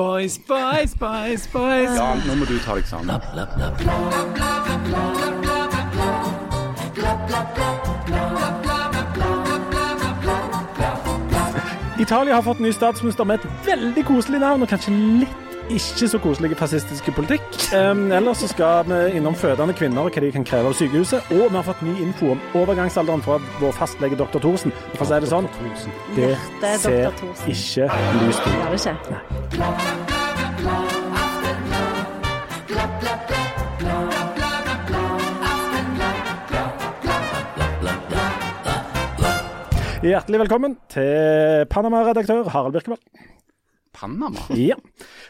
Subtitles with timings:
[0.00, 1.90] boys, boys, boys, boys.
[1.96, 3.20] Ja, nå må du ta deg sammen.
[12.00, 16.18] Italia har fått ny statsminister med et veldig koselig navn, og kanskje litt ikke så
[16.18, 17.46] koselige fascistiske politikk.
[17.76, 21.30] Um, ellers så skal vi innom fødende kvinner og hva de kan kreve av sykehuset.
[21.30, 24.38] Og vi har fått ny info om overgangsalderen fra vår fastlege dr.
[24.42, 24.74] Thorsen.
[24.96, 25.48] For å si det sånn,
[26.16, 26.34] det
[26.82, 28.54] ser ikke lyst ut.
[28.74, 28.98] Ikke?
[40.00, 43.02] Hjertelig velkommen til Panama-redaktør Harald Birkevold.
[43.92, 44.38] Panama?
[44.54, 44.76] Ja.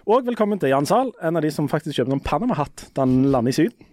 [0.07, 3.31] Og velkommen til Jan Zahl, en av de som faktisk kjøper noen Panama-hatt da han
[3.33, 3.87] lander i Syden.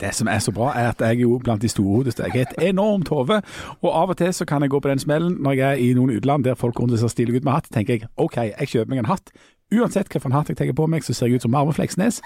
[0.00, 2.24] Det som er så bra, er at jeg er jo blant de storhodeste.
[2.32, 3.42] Jeg er et enormt hode,
[3.82, 5.90] og av og til så kan jeg gå på den smellen når jeg er i
[5.98, 7.68] noen utland der folk rundt ser stilige ut med hatt.
[7.70, 9.32] tenker jeg OK, jeg kjøper meg en hatt.
[9.70, 12.18] Uansett hvilken hatt jeg tar på meg, så ser jeg ut som Marve Fleksnes.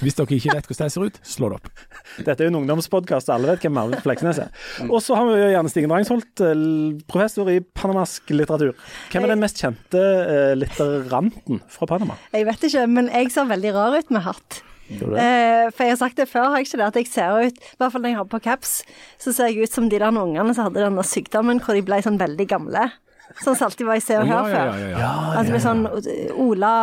[0.00, 1.82] Hvis dere ikke vet hvordan jeg ser ut, slå det opp.
[2.24, 4.54] Dette er jo en ungdomspodkast, alle vet hvem Marve Fleksnes er.
[4.88, 6.62] Og så har vi jo gjerne Stigen Drangsholt, eh,
[7.10, 8.72] professor i panamask litteratur.
[9.12, 12.16] Hvem er den mest kjente eh, litteranten fra Panama?
[12.32, 14.62] Jeg vet ikke, men jeg ser veldig rar ut med hatt.
[14.88, 15.04] Det?
[15.20, 16.86] Eh, for jeg har sagt det før, har jeg ikke det?
[16.86, 18.72] At jeg ser ut, i hvert fall når jeg har på caps,
[19.20, 22.00] så ser jeg ut som de der ungene som hadde denne sykdommen hvor de ble
[22.04, 22.86] sånn veldig gamle.
[23.42, 24.74] Sånn som alltid var i Se og Hør før.
[24.82, 25.14] ja, ja.
[25.38, 25.86] Altså med sånn
[26.38, 26.74] Ola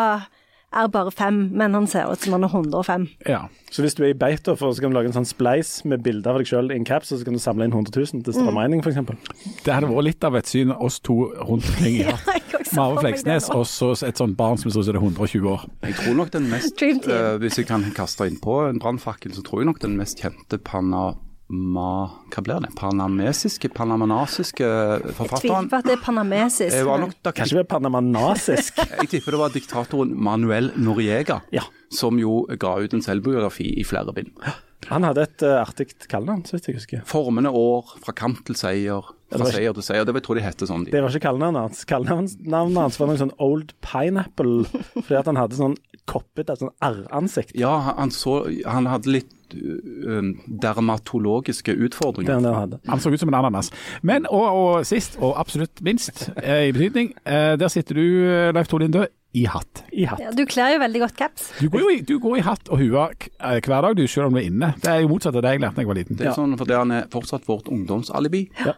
[0.76, 3.08] er bare fem, men han ser ut som han er 105.
[3.30, 3.46] ja.
[3.72, 6.32] Så hvis du er i beita, så kan du lage en sånn spleis med bilder
[6.32, 8.36] av deg sjøl i en caps, og så kan du samle inn 100 000 til
[8.36, 9.02] strømregning, f.eks.
[9.66, 12.46] Det hadde vært litt av et syn, oss to rundt omkring i hatt.
[12.76, 15.52] Mare Fleksnes det og så et sånt barn som ser ut som det er 120
[15.52, 15.68] år.
[15.86, 19.62] Jeg tror nok den mest uh, Hvis jeg kan kaste innpå en brannfakkel, så tror
[19.62, 21.14] jeg nok den mest kjente Panama...
[21.46, 22.72] Hva blir det?
[22.74, 26.74] Panamesiske, panamanasiske Jeg tviler forfatteren på at det er panamesisk.
[26.74, 28.80] Det var nok da, Kanskje ved panamanasisk.
[29.04, 31.68] Jeg tipper det var diktatoren Manuel Noriega Ja.
[31.94, 34.34] som jo ga ut en selvbiografi i flere bind.
[34.90, 37.06] Han hadde et uh, artig kallenavn, så vidt jeg husker.
[37.10, 40.06] Formende år, fra kamp til seier, fra ikke, seier til seier.
[40.06, 40.86] Det tror jeg hette sånn.
[40.90, 41.86] Det var ikke kallenavnet hans.
[41.90, 44.66] Kallenavnet hans var noe sånn Old Pineapple,
[45.00, 45.78] fordi at han hadde sånn
[46.10, 47.56] koppete, sånn R-ansikt.
[47.58, 52.34] Ja, han, så, han hadde litt uh, um, dermatologiske utfordringer.
[52.38, 52.80] han den hadde.
[52.88, 53.72] Han så ut som en ananas.
[54.02, 58.06] Men, og, og sist, og absolutt minst eh, i betydning, eh, der sitter du,
[58.56, 59.06] Leif Tor Lindø,
[59.36, 59.84] i hatt.
[59.92, 60.22] I hatt.
[60.24, 61.50] Ja, du kler jo veldig godt caps.
[61.60, 64.30] Du går jo i, du går i hatt og hue eh, hver dag, du, selv
[64.30, 64.72] om du er inne.
[64.80, 66.20] Det er jo motsatt av det jeg lærte da jeg var liten.
[66.20, 66.36] Det er Ja.
[66.38, 68.46] sånn for han er fortsatt vårt ungdomsalibi.
[68.64, 68.78] Ja.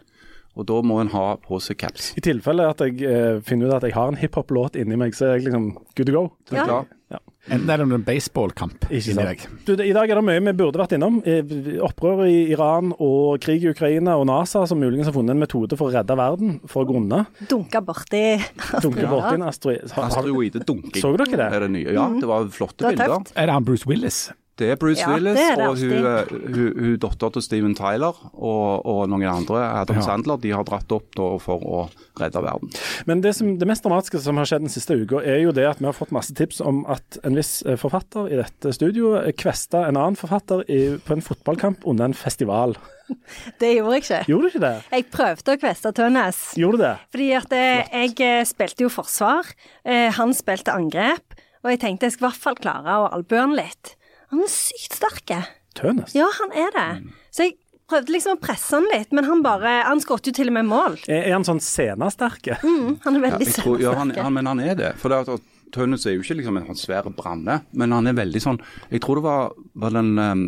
[0.58, 2.12] Og da må en ha på seg caps.
[2.18, 5.28] I tilfelle at jeg eh, finner ut at jeg har en hiphop-låt inni meg, så
[5.28, 6.24] er jeg liksom good to go.
[6.50, 6.64] Er Ja.
[6.66, 6.86] klar.
[7.08, 7.18] Ja.
[7.48, 9.44] Enten er det en baseballkamp inni deg.
[9.64, 11.22] Du, det- I dag er det mye vi burde vært innom.
[11.24, 15.38] Eh, Opprør i Iran og krig i Ukraina og NASA som muligens har funnet en
[15.40, 17.22] metode for å redde verden for å grunne.
[17.48, 18.36] Dunka borti
[18.82, 20.66] Dunke borti en asteroide.
[20.66, 21.00] dunking.
[21.00, 21.48] Så dere det?
[21.54, 21.92] Er det nye?
[21.94, 23.24] Ja, det var flotte Det bilder.
[23.36, 24.32] Er det han Bruce Willis?
[24.58, 27.44] Det er Bruce Ja, Willis det er det og hun, eh, hun, hun dattera til
[27.44, 30.04] Steven Tyler og, og noen andre, Adam Ja.
[30.08, 31.84] Sandler, de har dratt opp da for å
[32.18, 32.72] redde verden.
[33.06, 35.68] Men det, som, det mest dramatiske som har skjedd den siste uka, er jo det
[35.70, 39.38] at vi har fått masse tips om at en viss eh, forfatter i dette studioet
[39.38, 42.76] kvesta en annen forfatter i, på en fotballkamp under en festival.
[43.60, 44.22] Det gjorde jeg ikke.
[44.28, 44.74] Gjorde du ikke det?
[44.92, 46.40] Jeg prøvde å kveste Tønnes.
[46.60, 46.94] Gjorde du det?
[47.14, 49.48] Fordi at eh, jeg eh, spilte jo forsvar,
[49.88, 53.40] eh, han spilte angrep, og jeg tenkte jeg skal i hvert fall klare å albue
[53.40, 53.94] han litt.
[54.32, 55.32] Han er sykt sterk.
[55.78, 56.14] Tønes?
[56.16, 56.88] Ja, han er det.
[57.34, 57.56] Så jeg
[57.88, 60.68] prøvde liksom å presse han litt, men han bare Han skåret jo til og med
[60.68, 60.98] mål.
[61.06, 62.58] Er, er han sånn scenesterke?
[62.68, 64.90] Mm, han er veldig ja, tror, ja, han, han, men han er det.
[65.00, 68.16] For det at Tønnes er jo ikke liksom en sånn svær branne, men han er
[68.16, 70.44] veldig sånn Jeg tror det var, var den um,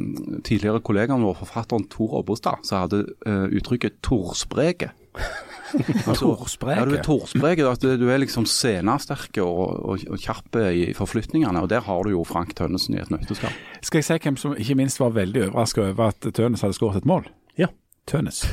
[0.47, 4.93] tidligere kollegaen vår, forfatteren Tor Obbestad, som hadde uh, uttrykket 'torspreke'.
[6.11, 6.79] Altså, Torspreke?
[6.81, 7.67] Ja, du er torspreke.
[7.71, 11.63] At du er liksom scenesterk og, og, og kjapp i forflytningene.
[11.63, 13.55] Og der har du jo Frank Tønnesen i et nøtteskall.
[13.83, 17.03] Skal jeg si hvem som ikke minst var veldig overraska over at Tønes hadde skåret
[17.03, 17.29] et mål?
[17.59, 17.71] Ja.
[18.11, 18.43] Tønes.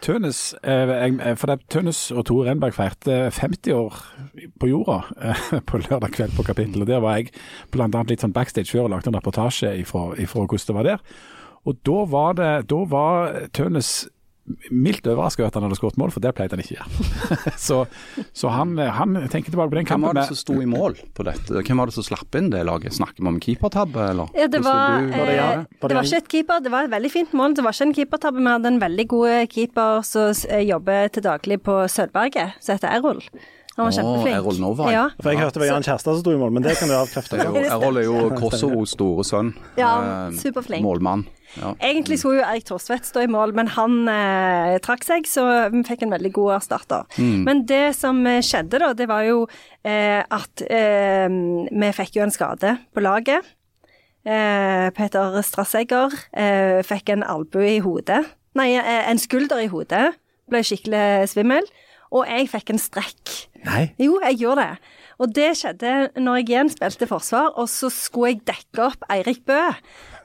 [0.00, 3.98] Tønes, eh, for det, Tønes og Tore Renberg feirte 50 år
[4.60, 6.80] på jorda eh, på lørdag kveld på Kapittel.
[6.80, 7.34] og Der var jeg
[7.76, 11.04] annet litt sånn backstage før og lagde en reportasje ifra, ifra hvordan det var der.
[11.68, 14.08] Og da var, det, da var Tønes
[14.70, 17.52] mildt overraska over at han hadde skåret mål, for det pleide han ikke å gjøre.
[17.68, 17.80] så
[18.36, 21.26] så han, han tenker tilbake på den Hvem var det som sto i mål på
[21.26, 21.62] dette?
[21.66, 22.94] Hvem var det som slapp inn det laget?
[22.96, 24.32] Snakker vi om keepertabbe, eller?
[24.38, 26.88] Ja, det var, du- Var det ja, det det var ikke et keeper, det var
[26.88, 27.54] et veldig fint mål.
[27.58, 28.42] Det var ikke en keepertabbe.
[28.44, 32.94] Vi hadde en veldig god keeper som eh, jobber til daglig på Sølvberget, som heter
[32.96, 33.22] Errol.
[33.80, 34.36] Han var kjempeflink.
[34.36, 34.92] Errol Novak.
[34.92, 35.04] Ja.
[35.22, 36.94] For jeg hørte det var Jan Kjærstad som sto i mål, men det kan du
[36.98, 37.40] avkrefte.
[37.40, 39.54] Er Errol er jo Kosovos store sønn.
[39.80, 39.92] Ja,
[40.28, 40.84] Eh, superflink.
[40.84, 41.26] Målmann.
[41.58, 41.72] Ja.
[41.82, 45.42] Egentlig skulle jo Erik Thorsvedt stå i mål, men han eh, trakk seg, så
[45.72, 47.08] vi fikk en veldig god erstatter.
[47.18, 49.40] Men det som eh, skjedde da, det var jo
[49.82, 51.26] eh, at eh,
[51.74, 53.42] vi fikk jo en skade på laget.
[54.24, 58.22] Eh, Peter Strassegger eh, fikk en albue i hodet.
[58.58, 60.10] Nei, en skulder i hodet.
[60.50, 61.66] Ble skikkelig svimmel.
[62.10, 63.34] Og jeg fikk en strekk.
[63.64, 63.82] Nei.
[64.00, 64.94] Jo, jeg gjorde det.
[65.20, 69.44] Og det skjedde når jeg igjen spilte forsvar, og så skulle jeg dekke opp Eirik
[69.46, 69.58] Bø.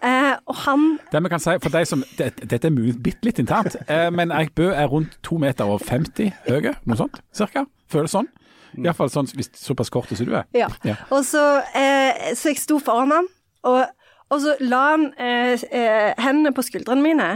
[0.05, 3.25] Eh, og han Det vi kan si, for deg som, det, Dette er mulig bitte
[3.27, 7.21] litt internt, eh, men Eirik Bø er rundt 2 meter og 50 høy, noe sånt
[7.35, 7.65] cirka.
[7.91, 8.29] Føles sånn.
[8.75, 10.47] Iallfall sånn, hvis såpass kort som du er.
[10.55, 10.67] Ja.
[10.87, 10.97] Ja.
[11.13, 11.43] Og så,
[11.77, 13.29] eh, så jeg sto foran han,
[13.67, 13.85] og,
[14.33, 17.29] og så la han eh, eh, hendene på skuldrene mine.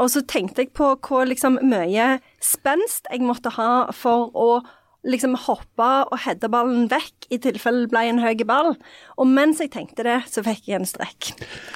[0.00, 4.62] Og så tenkte jeg på hvor liksom mye spenst jeg måtte ha for å
[5.04, 8.72] liksom hoppe og heade ballen vekk i tilfelle det ble en høy ball.
[9.20, 11.30] Og mens jeg tenkte det, så fikk jeg en strekk.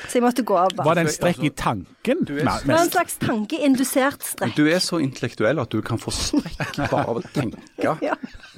[0.09, 0.73] Så jeg måtte gå av.
[0.77, 1.91] Var det en strekk i tanken?
[2.05, 4.55] er- Det var en slags tankeindusert strekk.
[4.57, 7.61] Du er så intellektuell at du kan få strekk bare av å tenke.
[7.85, 7.97] Ja.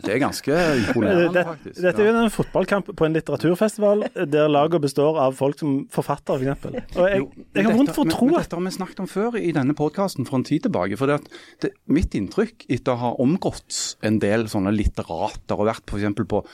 [0.05, 1.79] Det er ganske imponerende, Det, faktisk.
[1.83, 6.43] dette er jo en fotballkamp på en litteraturfestival der laget består av folk som forfatter,
[6.45, 6.97] f.eks.
[7.01, 7.25] Og jeg,
[7.57, 9.75] jeg har vondt for å tro at Dette har vi snakket om før i denne
[9.75, 10.97] podkasten for en tid tilbake.
[11.01, 11.29] for det at
[11.65, 16.23] det, Mitt inntrykk etter å ha omgått en del sånne litterater og vært f.eks.
[16.29, 16.45] på,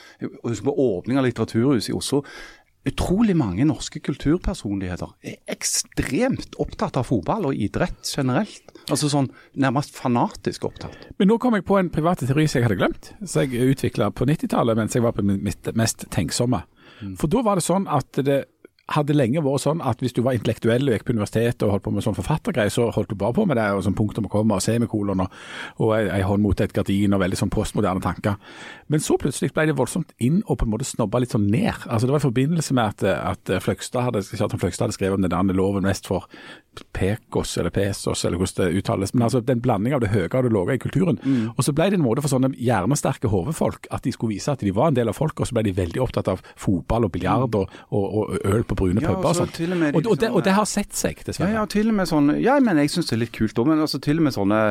[0.41, 2.23] husk på åpning av Litteraturhuset i Oslo
[2.83, 8.73] Utrolig mange norske kulturpersonligheter er ekstremt opptatt av fotball og idrett generelt.
[8.91, 11.07] Altså sånn nærmest fanatisk opptatt.
[11.15, 14.11] Men nå kom jeg på en privat teori som jeg hadde glemt, som jeg utvikla
[14.11, 16.65] på 90-tallet mens jeg var på mitt mest tenksomme.
[17.19, 18.43] For da var det sånn at det
[18.91, 21.85] hadde lenge vært sånn at hvis du var intellektuell og gikk på universitetet og holdt
[21.85, 24.33] på med sånn forfattergreier, så holdt du bare på med det, og sånn punktum og
[24.33, 25.37] komma og semikolon og,
[25.79, 28.35] og ei hånd mot et gardin og veldig sånn postmoderne tanker.
[28.93, 31.73] Men så plutselig ble det voldsomt inn og på en måte snobba litt sånn ned.
[31.89, 33.03] Altså Det var i forbindelse med at,
[33.33, 36.27] at Fløgstad hadde, Fløgstad hadde skrevet om den andre loven mest for
[36.93, 39.13] Pekos eller Pesos, eller hvordan det uttales.
[39.13, 41.19] Men altså den blanding av det høye og det lave i kulturen.
[41.57, 44.63] Og så ble det en måte for sånne hjernesterke hodefolk at de skulle vise at
[44.65, 47.13] de var en del av folket, og så ble de veldig opptatt av fotball og
[47.13, 49.57] biljard og, og, og øl på brune Ja, puber og sånt.
[49.59, 49.77] sånn.
[49.93, 51.53] og de Og, det, og det har sett seg, Ja, dessverre.
[51.59, 53.69] ja, til og med sånn, ja, men jeg syns det er litt kult òg.
[53.69, 54.61] Men altså, til og med sånne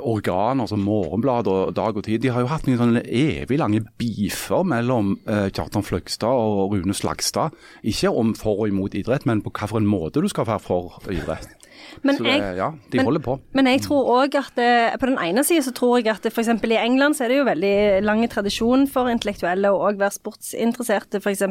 [0.00, 4.66] organer som Morgenbladet og Dag og Tid, de har jo hatt noen evig lange beefer
[4.66, 7.54] mellom eh, Kjartan Fløgstad og Rune Slagstad.
[7.82, 11.63] Ikke om for og imot idrett, men på hvilken måte du skal være for idrett.
[12.02, 13.40] Men Så det, jeg, ja, de men- holder på.
[13.52, 16.48] Men jeg tror òg at det, på den ene siden så tror jeg at f.eks.
[16.48, 21.20] i England så er det jo veldig lang tradisjon for intellektuelle å òg være sportsinteresserte.
[21.22, 21.44] F.eks.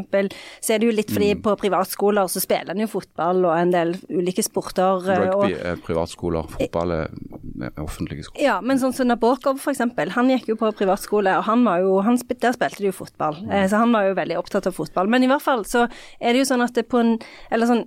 [0.62, 3.71] så er det jo litt fordi på privatskoler så spiller en jo fotball og en
[3.71, 5.09] del ulike sporter.
[5.09, 7.07] eh, Rugby er privatskoler, fotball er
[7.81, 8.44] offentlige skoler.
[8.44, 9.79] ja, men sånn som Nabokov f.eks.
[10.13, 13.39] Han gikk jo på privatskole, og han var jo, han, der spilte de jo fotball.
[13.44, 13.69] Mm.
[13.69, 15.07] så han var jo veldig opptatt av fotball.
[15.09, 15.88] Men i hvert fall så
[16.19, 17.19] er det jo sånn at det på en
[17.51, 17.83] Eller sånn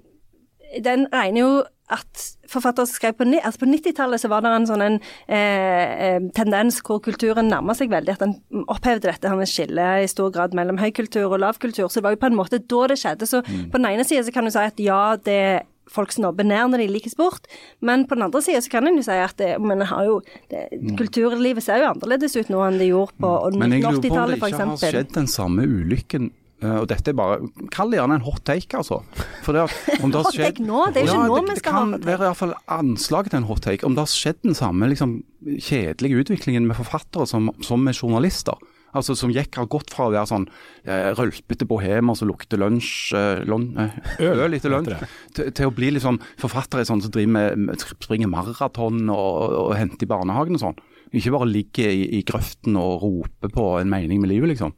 [0.82, 1.50] Den regner jo
[1.92, 4.98] at forfattere skrev på, altså på 90-tallet så var det en sånn en,
[5.30, 10.02] eh, eh, tendens hvor kulturen nærma seg veldig, at den opphevde dette her med skillet
[10.02, 11.86] i stor grad mellom høykultur og lavkultur.
[11.86, 13.30] Så det var jo på en måte da det skjedde.
[13.30, 16.72] Så på den ene sida så kan du si at ja, det folk snobber ned
[16.72, 17.46] når de liker sport,
[17.84, 20.16] men på den andre sida så kan en jo si at det, men har jo,
[20.50, 20.66] det,
[20.98, 24.32] kulturlivet ser jo annerledes ut nå enn det gjorde på Men jeg lurer på om
[24.32, 26.32] det ikke har skjedd den samme ulykken.
[26.62, 27.40] Eh, og dette er bare
[27.74, 29.02] Kall det gjerne en hot take, altså.
[29.44, 30.84] For det at, om det har Hot take nå?
[30.94, 32.06] Det er jo ikke Ja, nå vi skal ha kan hot take.
[32.10, 33.86] være i hvert fall anslag til en hot take.
[33.86, 35.18] Om det har skjedd den samme liksom,
[35.58, 38.56] kjedelige utviklingen med forfattere som, som med journalister.
[38.96, 40.46] Altså Som gikk har gått fra å være sånn
[40.88, 44.94] eh, rølpete bohemer som lukter lunsj, eh, lon, eh, Øl, øl etter lunsj,
[45.36, 49.74] til, til å bli liksom forfattere sånn som driver med, med, springer maraton og, og
[49.76, 50.80] henter i barnehagen og sånn.
[51.12, 54.72] Ikke bare ligger i, i grøften og roper på en mening med livet, liksom.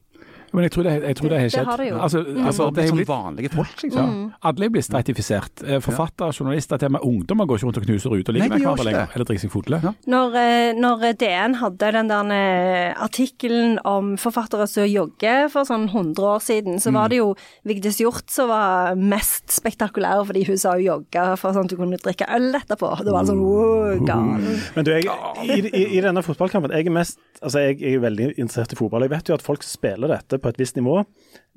[0.52, 1.96] Men jeg tror det, jeg tror det har Det har det jo.
[1.98, 4.08] Altså, altså, Bare det er sånn vanlige folk, liksom.
[4.08, 4.38] Ja.
[4.50, 5.62] Alle er blitt stratifisert.
[5.66, 8.48] Eh, Forfattere, journalister, til og med ungdommer går ikke rundt og knuser ut og ligger
[8.54, 9.08] med hverandre lenger.
[9.14, 9.80] Eller drikker seg fotle.
[9.84, 9.92] Ja.
[10.06, 15.88] Når, eh, når DN hadde den der eh, artikkelen om forfattere som jogger for sånn
[15.90, 16.94] 100 år siden, så Mm.
[16.94, 21.52] var det jo Vigdis Hjorth som var mest spektakulær, fordi hun sa hun jogga for
[21.52, 23.04] sånn at hun kunne drikke øl etterpå.
[23.04, 24.40] Det var sånn wow, gal.
[24.76, 25.04] Men du, jeg,
[25.44, 28.76] i, i, i denne fotballkampen jeg er mest, altså jeg, jeg er veldig interessert i
[28.76, 29.02] fotball.
[29.06, 31.04] Jeg vet jo at folk spiller dette på et visst nivå,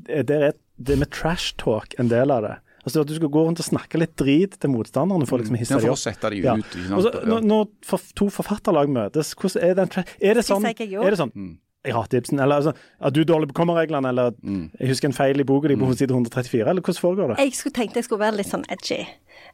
[0.07, 2.55] det der er det med trash talk en del av det.
[2.81, 5.57] Altså At du skal gå rundt og snakke litt drit til motstanderne for å liksom
[5.59, 6.31] hisse Det er dem opp.
[6.31, 6.55] de Ja.
[6.57, 6.77] ut.
[6.89, 6.95] ja.
[6.97, 9.89] Også, når, når for, to forfatterlag møtes, hvordan er den
[10.21, 12.39] Er det sånn, er det sånn jeg hater Ibsen.
[12.39, 14.69] Eller altså, at du er dårlig på kommareglene, eller Mm.
[14.79, 17.37] jeg husker en feil i boka di på side 134, eller hvordan foregår det?
[17.37, 19.05] Jeg skulle, tenkte jeg skulle være litt sånn edgy.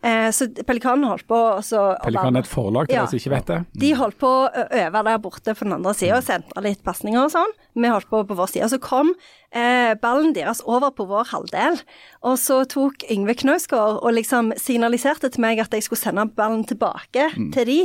[0.03, 3.05] Eh, så Pelikanen holdt på også, Pelikanen er et forlag til Ja.
[3.05, 3.65] dere som ikke vet det.
[3.81, 7.23] De holdt på å øve der borte på den andre sida og sentre litt pasninger
[7.23, 7.51] og sånn.
[7.75, 8.69] Vi holdt på på vår side.
[8.69, 9.11] Så kom
[9.51, 11.81] eh, ballen deres over på vår halvdel,
[12.23, 16.65] og så tok Yngve Knausgård og liksom signaliserte til meg at jeg skulle sende ballen
[16.65, 17.79] tilbake til de.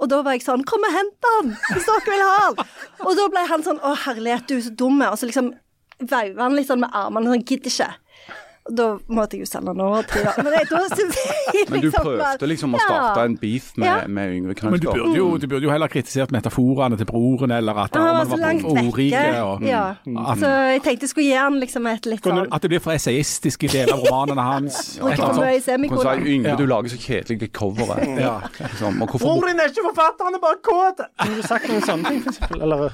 [0.00, 2.66] Og da var jeg sånn Kom og hent den, hvis dere vil ha den!
[3.06, 5.00] Og da ble han sånn Å, herlighet, du er så dum.
[5.02, 5.52] Og så liksom
[6.00, 7.90] veiva han litt sånn med armene sånn Gidder ikke.
[8.68, 10.26] Da måtte jeg jo sende den over til.
[10.36, 12.84] Men jeg, da synes liksom, Men du liksom prøvde liksom å Ja.
[12.86, 14.06] starte en beef med, Ja.
[14.06, 17.72] med Yngve Men du burde, jo, du burde jo heller kritisert metaforene til broren, eller
[17.72, 18.36] at Han var var
[18.70, 19.16] ordrike.
[19.16, 19.42] vekke.
[19.42, 19.82] Og, Ja.
[19.90, 22.80] at, Så jeg tenkte jeg skulle gi han liksom et litt sånn at det blir
[22.80, 24.98] for esaistiske deler av romanene hans.
[25.00, 25.42] Bruker for
[25.80, 26.14] mye sa.
[26.20, 27.52] Yngve, du lager så kjedelige det
[28.20, 28.40] Ja.
[28.60, 28.98] Liksom.
[29.18, 31.00] Broren din er ikke forfatter, han er bare kåt!
[31.18, 32.62] Kunne du sagt noen sånne ting, for eksempel?
[32.62, 32.92] Eller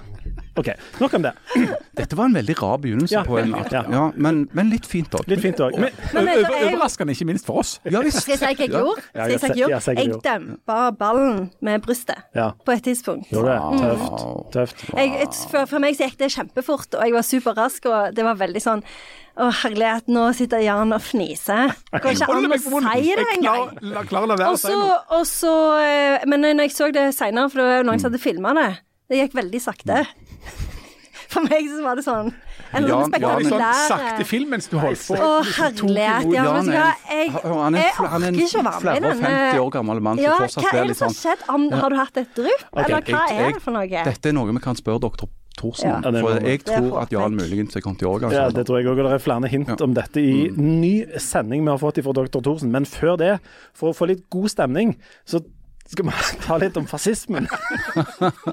[0.57, 0.71] OK,
[1.03, 1.33] nok om det.
[2.01, 3.73] Dette var en veldig rar begynnelse Ja, på en akt.
[3.73, 3.83] ja.
[3.93, 4.05] ja.
[4.17, 5.27] men, men litt fint òg.
[5.31, 5.77] Litt fint òg.
[5.81, 7.77] Er Overraskende, ikke minst for oss.
[7.85, 8.23] Ja visst.
[8.25, 9.05] Skal jeg si hva jeg gjorde?
[9.13, 12.53] Ja, jeg jeg du Jeg dempa ballen med brystet Ja.
[12.65, 13.29] på et tidspunkt.
[13.33, 13.61] Gjorde det.
[13.61, 13.85] Mm.
[13.85, 14.25] Tøft.
[14.57, 14.89] Tøft.
[14.97, 18.41] Jeg, for, for meg så gikk det kjempefort, og jeg var superrask, og det var
[18.41, 18.85] veldig sånn
[19.37, 21.75] å herlighet, nå sitter Jan og fniser.
[21.93, 23.75] Går ikke an å si det engang.
[23.85, 24.47] Jeg
[25.13, 28.11] Og så, eh, Men når jeg så det seinere, for det var jo noen som
[28.11, 28.71] hadde filma det,
[29.13, 30.01] det gikk veldig sakte.
[31.37, 32.31] For meg så var det sånn
[32.73, 35.17] en Jan- sånn Jan- sånn sakte film mens du holdt på.
[35.21, 36.33] Å, herlighet.
[36.35, 38.67] Ja, men er en- jeg, han er en jeg han er en orker ikke å
[38.67, 40.87] være med i flere og denne 50 år gammel mann som ja, fortsatt Hva er
[40.91, 41.49] det som har sånn- skjedd?
[41.49, 42.63] Am- Har du hatt et drypp?
[42.75, 43.89] Eller hva Jeg- er det for noe?
[43.89, 45.97] Dette er noe vi kan spørre doktor Thorsen Ja.
[46.05, 46.15] om.
[46.15, 48.31] Ja, For jeg tror at Jan muligens er kommet i årgang.
[48.31, 48.97] Ja, det tror jeg òg.
[48.97, 52.41] Det er flere hint om dette i ny sending vi har fått fra dr.
[52.45, 52.71] Thorsen.
[52.71, 53.41] Men før det,
[53.73, 55.41] for å få litt god stemning, så
[55.87, 56.13] skal vi
[56.47, 57.47] ta litt om fascismen.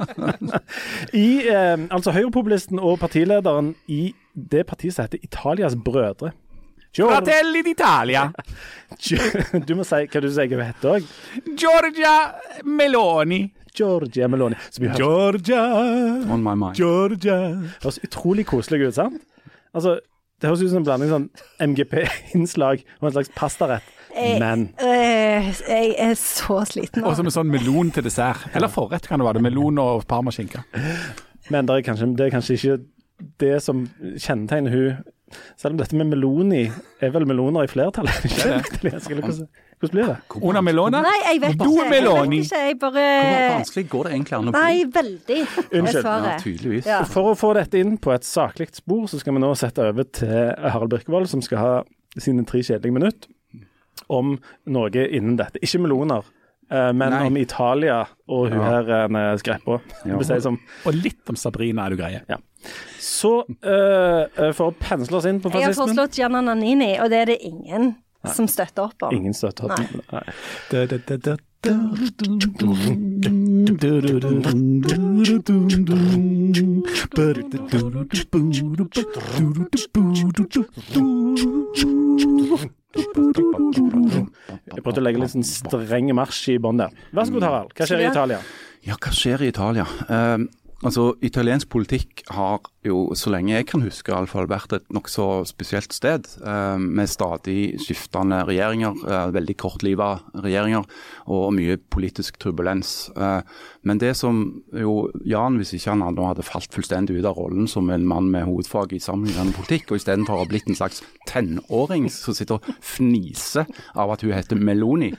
[1.26, 6.34] I, eh, altså Høyrepopulisten og partilederen i det partiet som heter Italias brødre.
[6.94, 8.28] Fratelli d'Italia.
[9.68, 11.08] Du må si hva du sier hun heter òg.
[11.58, 12.14] Giorgia
[12.64, 13.48] Meloni.
[13.74, 14.58] Georgia Meloni.
[14.70, 15.64] Som Georgia,
[16.30, 16.78] On my mind.
[16.78, 17.40] Georgia.
[17.82, 19.24] høres utrolig koselig ut, sant?
[19.74, 19.98] Altså,
[20.38, 21.28] det høres ut som en blanding sånn
[21.72, 23.90] MGP-innslag og en slags pastarett.
[24.24, 27.08] Jeg- Men Eh, jeg er så sliten nå.
[27.08, 28.48] Og så med sånn melon til dessert.
[28.56, 29.34] Eller forrett kan det være.
[29.42, 29.44] det.
[29.50, 30.64] Melon og parmaskinke.
[31.50, 32.78] Men det er, kanskje, det er kanskje ikke
[33.40, 35.04] det som kjennetegner hun
[35.58, 38.06] Selv om dette med meloni er vel meloner i flertall?
[38.84, 39.48] Hvordan,
[39.92, 40.18] blir det?
[40.46, 41.02] Una melona?
[41.02, 41.70] Nei, jeg vet ikke.
[41.74, 42.60] Jeg vet ikke.
[42.62, 44.62] Jeg Hvor vanskelig går det egentlig an å bli?
[44.62, 45.40] Nei, veldig.
[45.80, 46.06] Unnskyld.
[46.06, 46.86] Ja, tydeligvis.
[46.92, 47.02] Ja.
[47.10, 50.06] For å få dette inn på et saklig spor, så skal vi nå sette over
[50.20, 51.74] til Harald Birkevold, som skal ha
[52.22, 53.33] sine tre kjedelige minutter
[54.10, 55.60] om noe innen dette.
[55.64, 56.24] Ikke meloner,
[56.70, 57.26] eh, men Nei.
[57.28, 58.70] om Italia og hun Ja.
[58.70, 59.80] her eh, Skreppa.
[60.06, 60.20] Ja.
[60.22, 60.34] si
[60.86, 62.22] Og litt om Sabrina er du greie.
[62.30, 62.38] Ja.
[63.00, 67.00] Så eh, eh, for å pensle oss inn på fascismen Jeg har foreslått Gianna Nannini,
[67.00, 67.96] og det er det ingen
[68.26, 69.12] som støtter opp om.
[69.16, 69.88] Ingen støtter opp Nei.
[70.12, 70.24] Nei.
[82.94, 86.94] Jeg prøvde å legge litt sånn streng marsj i bånn der.
[87.16, 87.74] Vær så god, Harald.
[87.78, 88.40] Hva skjer i Italia?
[88.84, 89.86] Ja, hva skjer i Italia?
[90.12, 90.38] Eh,
[90.84, 94.86] altså, Italiensk politikk har jo, så lenge jeg kan huske, i alle fall vært et
[94.94, 96.28] nokså spesielt sted.
[96.44, 100.84] Eh, med stadig skiftende regjeringer, eh, veldig kortliva regjeringer
[101.32, 103.10] og mye politisk turbulens.
[103.16, 103.42] Eh,
[103.88, 104.42] men det som
[104.76, 108.30] jo Jan, hvis ikke han nå hadde falt fullstendig ut av rollen som en mann
[108.32, 112.68] med hovedfag i sammenhengende politikk, og istedenfor har blitt en slags tenåring som sitter og
[112.84, 115.14] fniser av at hun heter Meloni,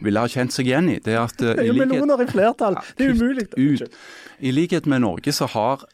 [0.00, 2.80] ville ha kjent seg igjen i, det er at eh, i likhet- meloner i flertall.
[2.96, 3.48] Det er umulig.
[3.60, 4.00] Ut.
[4.40, 5.86] I likhet med Norge så har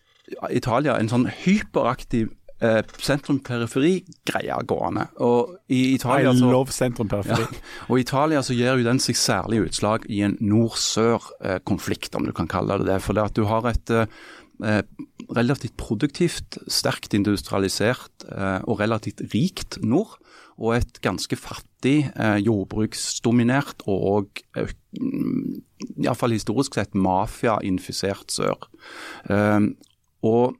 [0.50, 2.30] Italia en sånn hyperaktiv
[2.62, 5.06] eh, sentrum-periferi-greie gående.
[5.22, 7.46] Og i I Italia så love sentrum periferi.
[7.46, 7.62] ja.
[7.88, 12.34] Og I Italia så gir jo den seg særlig utslag i en nord-sør-konflikt, om du
[12.36, 13.00] kan kalle det det.
[13.04, 14.06] For det at du har et eh,
[14.64, 14.82] eh,
[15.36, 20.18] relativt produktivt, sterkt industrialisert eh, og relativt rikt nord.
[20.56, 24.72] Og et ganske fattig, eh, jordbruksdominert og eh,
[26.00, 28.68] iallfall historisk sett mafiainfisert sør.
[29.28, 29.68] Eh,
[30.24, 30.56] og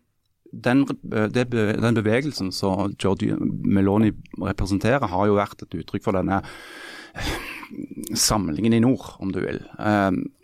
[0.52, 6.42] den, eh, den bevegelsen som Giorgio Meloni representerer, har jo vært et uttrykk for denne
[8.14, 9.58] samlingen i nord, om du vil.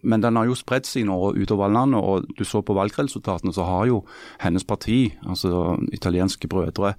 [0.02, 3.62] Men den har jo spredt seg nå utover landet, og du så på valgresultatene, så
[3.68, 4.00] har jo
[4.42, 6.96] hennes parti, altså italienske brødre,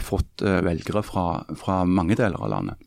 [0.00, 2.86] fått eh, velgere fra, fra mange deler av landet.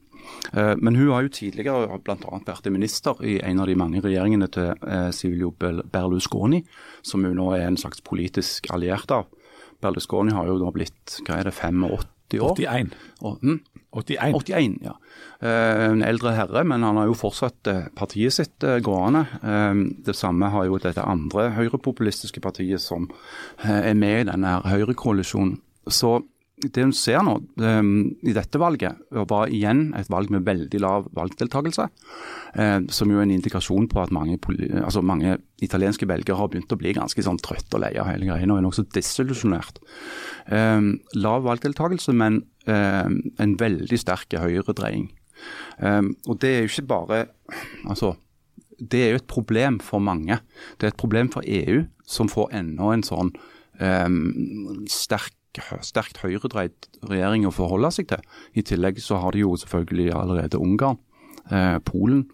[0.54, 2.40] Eh, men hun har jo tidligere bl.a.
[2.46, 6.64] vært minister i en av de mange regjeringene til eh, Silvio Berlusconi,
[7.06, 9.28] som hun nå er en slags politisk alliert av.
[9.82, 12.08] Berlusconi har jo nå blitt hva er det, 85 år?
[12.30, 12.92] 81.
[13.26, 13.56] Og, mm,
[13.98, 14.36] 81.
[14.38, 14.92] 81, ja.
[15.42, 19.24] Eh, en eldre herre, men han har jo fortsatt eh, partiet sitt eh, gående.
[19.42, 23.10] Eh, det samme har jo dette andre høyrepopulistiske partiet som
[23.64, 25.58] eh, er med i denne høyrekoalisjonen.
[25.90, 26.20] Så
[26.60, 27.92] det hun ser nå um,
[28.28, 29.00] i dette valget,
[29.32, 31.86] var igjen et valg med veldig lav valgdeltakelse.
[32.58, 34.36] Uh, som jo er en indikasjon på at mange,
[34.82, 38.30] altså mange, italienske velgere har begynt å bli ganske sånn trøtte og lei av hele
[38.30, 39.82] greia og er nokså desillusjonert.
[40.48, 45.10] Um, lav valgdeltakelse, men um, en veldig sterk høyredreiing.
[45.80, 47.20] og det er jo ikke bare
[47.88, 48.18] altså
[48.80, 50.40] det er jo et problem for mange.
[50.80, 53.34] Det er et problem for EU, som får enda en sånn
[54.92, 58.22] sterk sterkt høyredreid regjering å forholde seg til.
[58.54, 61.00] I tillegg så har de jo selvfølgelig allerede Ungarn,
[61.52, 62.28] eh, Polen.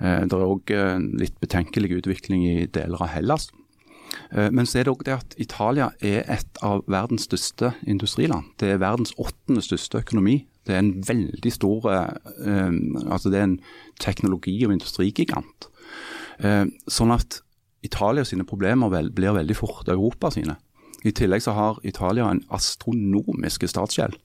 [0.00, 3.50] Eh, det er òg eh, litt betenkelig utvikling i deler av Hellas.
[4.30, 8.52] Eh, men så er det òg det at Italia er et av verdens største industriland.
[8.60, 10.46] Det er verdens åttende største økonomi.
[10.66, 12.72] Det er en veldig stor eh,
[13.10, 13.60] altså det er en
[14.00, 15.68] teknologi- og industrigigant.
[16.38, 17.42] Eh, sånn at
[17.82, 20.56] Italia sine problemer vel, blir veldig fort Europa sine.
[21.04, 24.18] I tillegg så har Italia en astronomisk statsgjeld.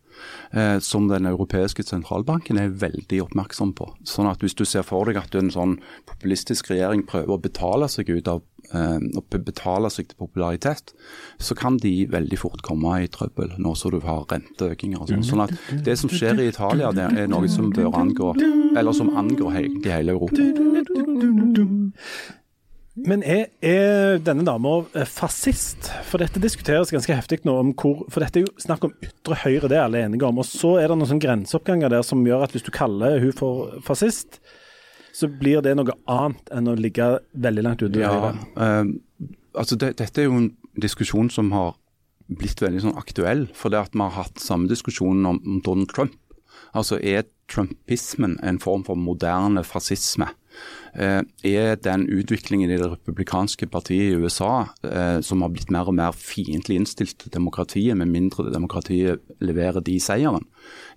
[0.52, 3.90] Eh, som den europeiske sentralbanken er veldig oppmerksom på.
[4.08, 5.76] Sånn at Hvis du ser for deg at en sånn
[6.08, 8.42] populistisk regjering prøver å betale seg ut av
[8.74, 10.94] eh, betale seg til popularitet,
[11.38, 15.02] så kan de veldig fort komme i trøbbel nå som du har renteøkninger.
[15.02, 15.24] og sånn.
[15.24, 15.54] Sånn at
[15.84, 18.34] Det som skjer i Italia, det er noe som bør angå,
[18.78, 20.36] eller som angår hele, hele Europa.
[22.98, 25.92] Men er, er denne dama eh, fascist?
[26.10, 27.54] For dette diskuteres ganske heftig nå.
[27.62, 30.42] om hvor, For dette er jo snakk om ytre høyre, det er alle enige om.
[30.42, 33.36] Og så er det noen sånn grenseoppganger der som gjør at hvis du kaller hun
[33.38, 34.40] for fascist,
[35.14, 38.34] så blir det noe annet enn å ligge veldig langt ute til ja, høyre.
[38.66, 40.52] Eh, altså det, dette er jo en
[40.82, 41.76] diskusjon som har
[42.28, 43.46] blitt veldig sånn aktuell.
[43.58, 46.18] For det at vi har hatt samme diskusjon om, om Donald Trump.
[46.78, 50.28] Altså er trumpismen en form for moderne fascisme?
[50.98, 55.92] Eh, er den utviklingen i det republikanske partiet i USA eh, som har blitt mer
[55.92, 60.48] og mer fiendtlig innstilt til demokratiet, med mindre demokratiet leverer de seieren,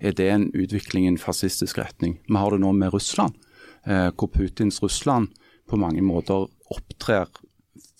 [0.01, 2.17] er det en utvikling i en fascistisk retning?
[2.25, 3.37] Vi har det nå med Russland,
[3.85, 5.29] eh, hvor Putins Russland
[5.69, 7.29] på mange måter opptrer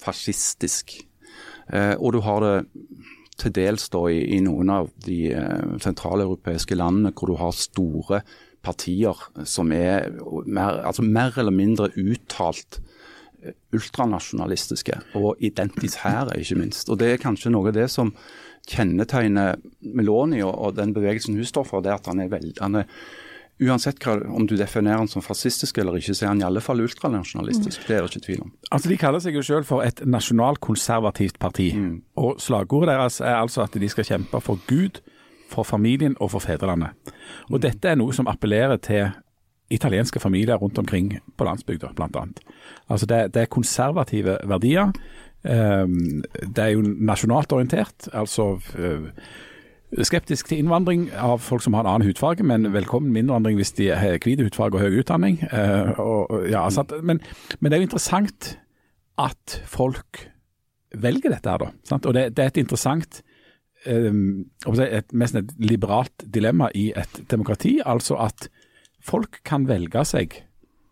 [0.01, 0.98] fascistisk.
[1.72, 2.55] Og du har det
[3.39, 5.29] til dels i, i noen av de
[5.79, 8.20] sentraleuropeiske landene hvor du har store
[8.62, 10.12] partier som er
[10.46, 12.79] mer, altså mer eller mindre uttalt
[13.44, 16.90] eh, ultranasjonalistiske og identitære, ikke minst.
[16.90, 18.14] Og Det er kanskje noe av det som
[18.70, 21.81] kjennetegner Meloni og, og den bevegelsen hun står for.
[21.81, 22.90] det at han er veld, han er,
[23.62, 26.64] Uansett hva, om du definerer han som fascistisk eller ikke, så er han i alle
[26.66, 27.83] fall ultranasjonalistisk.
[27.86, 28.53] Det er det ikke tvil om.
[28.74, 31.68] Altså De kaller seg jo selv for et nasjonalkonservativt parti.
[31.77, 32.00] Mm.
[32.18, 35.03] Og Slagordet deres er altså at de skal kjempe for Gud,
[35.51, 36.96] for familien og for fedrelandet.
[37.50, 37.61] Og mm.
[37.68, 39.11] dette er noe som appellerer til
[39.72, 42.25] italienske familier rundt omkring på landsbygda, bl.a.
[42.90, 44.92] Altså det, det, er konservative verdier.
[45.44, 46.24] Um,
[46.55, 48.09] det er jo nasjonalt orientert.
[48.14, 49.07] altså uh,
[50.03, 53.74] skeptisk til innvandring av folk som har en annen hudfarge, men velkommen med innvandring hvis
[53.75, 55.42] de har hvit hudfarge og høy utdanning.
[56.00, 57.20] Og, ja, altså, men,
[57.59, 58.53] men, det er jo interessant
[59.20, 60.29] at folk
[60.96, 61.74] velger dette her, da.
[61.83, 62.07] Sant?
[62.07, 63.30] Og det, det, er et interessant Ehm,
[63.85, 67.79] et, nesten et liberalt dilemma i et demokrati.
[67.85, 68.50] Altså at
[69.01, 70.41] folk kan velge seg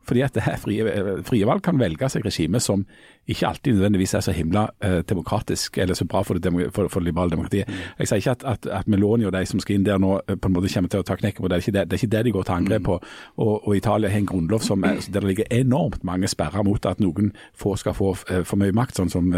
[0.10, 2.86] fordi at det er frie, frie valg kan velge seg regime som
[3.30, 7.00] ikke alltid nødvendigvis er så himla eh, demokratisk eller så bra for det, for, for
[7.00, 7.67] det liberale demokratiet.
[7.67, 7.76] Mm.
[8.00, 10.36] Jeg sier ikke at, at, at, Meloni og de som skal inn der nå eh,
[10.36, 11.60] på en måte kommer til å ta knekken på det.
[11.60, 12.98] Er det, det er ikke det de går til angrep på.
[13.38, 16.89] Og, og Italia har en grunnlov som er, der det ligger enormt mange sperrer mot
[16.89, 19.30] at noen få skal få uh, for mye makt, sånn som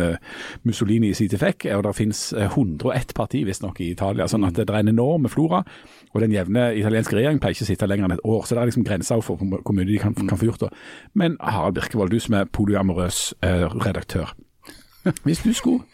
[0.68, 1.68] Mussolini i sin tid fikk.
[1.76, 4.30] Og det finnes uh, 101 parti visstnok i Italia.
[4.32, 5.66] sånn at det er en enorm flora.
[6.12, 8.46] Og den jevne italienske regjeringen pleier ikke å sitte lenger enn et år.
[8.46, 10.66] Så det er liksom grenser for hvor mye de kan, kan få gjort.
[10.66, 10.72] Da.
[11.16, 14.34] Men Harald Birkevold, du som er polyamorøs eh, redaktør.
[15.26, 15.86] Hvis du skulle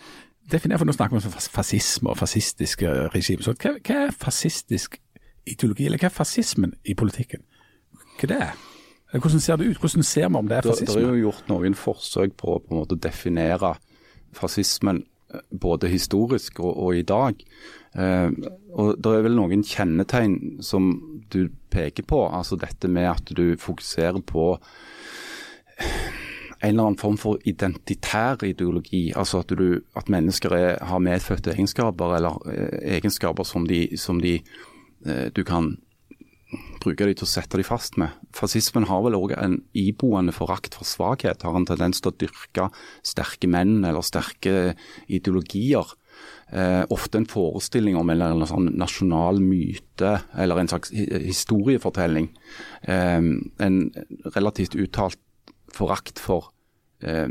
[0.51, 4.97] definere, for nå snakker vi om fascisme og fascistiske regimer, Så hva, hva, er fascistisk
[5.47, 7.45] ideologi, eller hva er fascismen i politikken?
[8.17, 8.56] Hva det er?
[9.13, 9.77] Hvordan ser det ut?
[9.77, 10.95] Hvordan ser vi om det er fascisme?
[10.95, 13.75] Det, det er jo gjort noen forsøk på, å på en måte definere
[14.36, 15.06] fascismen
[15.51, 17.41] både historisk og, og i dag.
[17.97, 18.29] Eh,
[18.73, 20.91] og Det er vel noen kjennetegn som
[21.33, 22.23] du peker på.
[22.29, 24.53] altså Dette med at du fokuserer på
[26.57, 29.11] en eller annen form for identitær ideologi.
[29.15, 34.21] Altså at, du, at mennesker er, har medfødte egenskaper, eller eh, egenskaper som, de, som
[34.21, 34.39] de,
[35.05, 35.75] eh, du kan
[36.81, 38.13] bruke de til å sette de fast med.
[38.36, 41.43] Fascismen har vel òg en iboende forakt for svakhet.
[41.43, 42.69] Har en tendens til å dyrke
[43.05, 44.75] sterke menn eller sterke
[45.12, 45.91] ideologier.
[46.49, 52.31] Eh, ofte en forestilling om eller en sånn nasjonal myte eller en slags historiefortelling.
[52.88, 53.19] Eh,
[53.67, 53.81] en
[54.31, 55.19] relativt uttalt
[55.75, 56.53] forakt for
[57.03, 57.27] eh,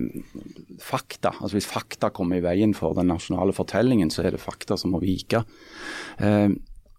[0.85, 1.33] fakta.
[1.41, 4.93] Altså Hvis fakta kommer i veien for den nasjonale fortellingen, så er det fakta som
[4.93, 5.47] må vike.
[6.21, 6.51] Eh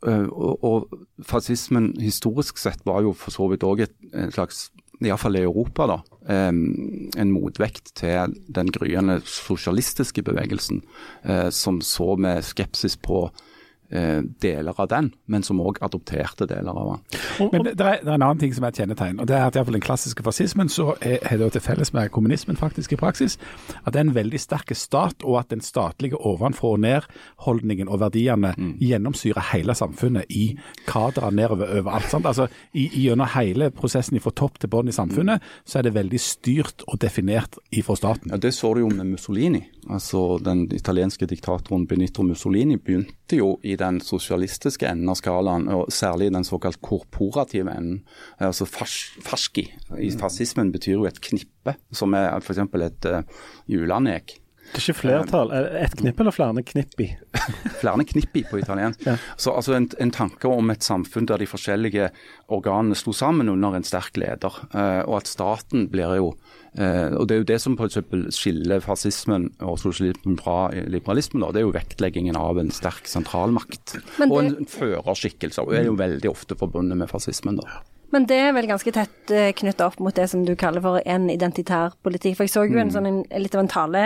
[0.05, 4.67] og, og, fascismen historisk sett var jo for så vidt òg et, et slags
[5.01, 5.97] iallfall i Europa, da,
[6.29, 10.83] eh, en motvekt til den gryende sosialistiske bevegelsen,
[11.23, 13.46] eh, som så med skepsis på Eh,
[13.87, 17.21] deler av den, men som òg adopterte deler av den.
[17.53, 19.37] Men det, det, er, det, er, en annen ting som er et kjennetegn, og det
[19.37, 22.99] er at iallfall den klassiske fascismen så har det til felles med kommunismen faktisk i
[22.99, 23.37] praksis,
[23.85, 28.01] at det er en veldig sterk stat, og at den statlige ovenfra og ned-holdningen og
[28.03, 28.73] verdiene mm.
[28.83, 30.49] gjennomsyrer hele samfunnet i
[30.87, 32.09] kadrer nedover overalt.
[32.11, 32.27] Sant?
[32.27, 36.19] Altså, i, Gjennom hele prosessen fra topp til bånn i samfunnet, så er det veldig
[36.21, 38.33] styrt og definert ifra staten.
[38.33, 39.63] Ja, Det så du jo med Mussolini.
[39.89, 45.91] Altså Den italienske diktatoren Benito Mussolini begynte jo i den sosialistiske enden av skalaen, og
[45.93, 48.01] særlig den såkalt korporative enden.
[48.39, 52.65] Altså Fasci i fascismen betyr jo et knippe, som er f.eks.
[52.87, 54.37] et uh, julenek.
[54.67, 55.51] Det er ikke flertall.
[55.79, 57.07] Et knipp eller flere knippi?
[57.81, 59.05] flere knippi på italiensk.
[59.07, 59.15] Ja.
[59.39, 62.09] Så altså en, en, tanke om et samfunn der de forskjellige
[62.51, 66.33] organene sto sammen under en sterk leder, uh, og at staten blir jo
[66.77, 71.41] Eh, og Det er jo det som for skiller fascismen og sosialismen fra liberalismen.
[71.41, 71.51] Da.
[71.51, 73.97] Det er jo vektleggingen av en sterk sentralmakt.
[73.97, 74.29] Det...
[74.29, 75.65] Og en førerskikkelse.
[75.65, 77.61] og er jo veldig ofte forbundet med fascismen.
[77.61, 77.81] da.
[78.13, 81.01] Men det er vel ganske tett eh, knytta opp mot det som du kaller for
[81.03, 82.37] en identitær politikk.
[82.37, 82.93] For jeg så jo en mm.
[82.95, 84.03] sånn en, litt av en tale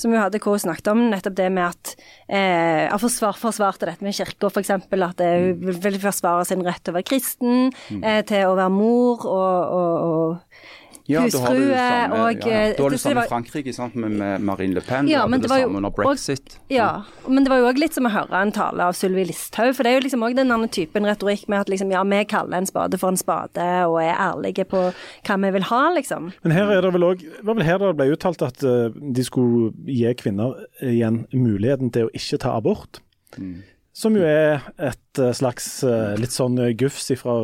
[0.00, 1.92] som hun hadde hvor hun snakket om nettopp det med at
[2.24, 4.72] eh, forsvar, forsvarte dette med kirka f.eks.
[4.72, 5.70] At hun mm.
[5.84, 8.00] vil forsvare sin rett til å være kristen, mm.
[8.00, 12.58] eh, til å være mor og, og, og ja, husfrue samme, og ja.
[12.76, 15.08] Da har du samme i Frankrike sant, med Marine Le Pen.
[15.08, 16.58] Ja, men det, det samme under brexit.
[16.58, 16.88] Og, ja,
[17.26, 19.72] men det var jo òg litt som å høre en tale av Sylvi Listhaug.
[19.76, 22.20] For det er jo liksom òg den andre typen retorikk med at liksom, ja, vi
[22.28, 26.30] kaller en spade for en spade og er ærlige på hva vi vil ha, liksom.
[26.44, 29.24] Men her er det vel òg var vel her det ble uttalt at uh, de
[29.24, 33.00] skulle gi kvinner igjen muligheten til å ikke ta abort.
[33.40, 33.62] Mm.
[33.96, 37.38] Som jo er et uh, slags uh, litt sånn gufs ifra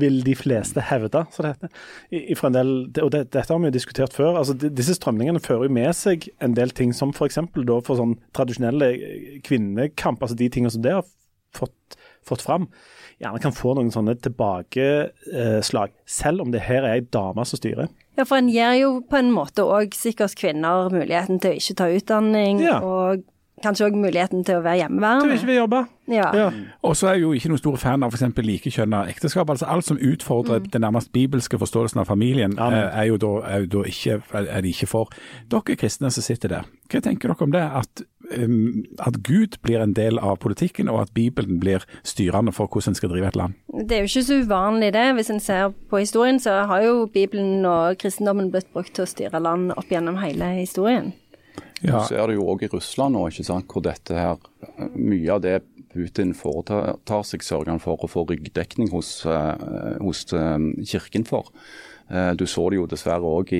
[0.00, 1.82] vil de fleste hevde, som det heter.
[2.10, 4.40] I, i del, og det, dette har vi jo diskutert før.
[4.40, 7.40] altså Disse strømningene fører jo med seg en del ting som f.eks.
[7.52, 8.90] For, for sånn tradisjonelle
[9.46, 11.06] kvinnekamp, altså de tingene som det har
[11.56, 12.66] fått, fått fram,
[13.22, 17.88] gjerne kan få noen sånne tilbakeslag, selv om det her er ei dame som styrer.
[18.16, 21.78] Ja, for en gir jo på en måte òg sikkert kvinner muligheten til å ikke
[21.80, 22.62] ta utdanning.
[22.64, 22.80] Ja.
[22.80, 23.24] og
[23.64, 25.28] kanskje òg muligheten til å være hjemmeværende.
[25.30, 25.82] Til ikke vil jobbe.
[26.12, 26.26] Ja.
[26.36, 26.50] ja.
[26.86, 28.42] Og så er jeg jo ikke noen stor fan av f.eks.
[28.46, 29.50] likekjønna ekteskap.
[29.50, 30.68] Altså alt som utfordrer mm.
[30.74, 32.68] den nærmest bibelske forståelsen av familien, ja.
[32.70, 35.16] Eh, er jo da, er jo da ikke, er de ikke for.
[35.50, 37.64] Dere kristne som sitter der, hva tenker dere om det?
[37.80, 38.04] At,
[38.36, 42.94] um, at Gud blir en del av politikken, og at Bibelen blir styrende for hvordan
[42.94, 43.56] en skal drive et land?
[43.88, 45.06] Det er jo ikke så uvanlig det.
[45.18, 49.10] Hvis en ser på historien, så har jo Bibelen og kristendommen blitt brukt til å
[49.10, 51.14] styre land opp gjennom hele historien.
[51.82, 52.00] Ja.
[52.00, 54.38] Du ser det jo òg i Russland nå, ikke sant, hvor dette her,
[54.96, 55.58] mye av det
[55.96, 61.52] Putin foretar seg, sørger han for å få ryggdekning hos, uh, hos uh, kirken for.
[62.06, 63.50] Uh, du så det jo dessverre òg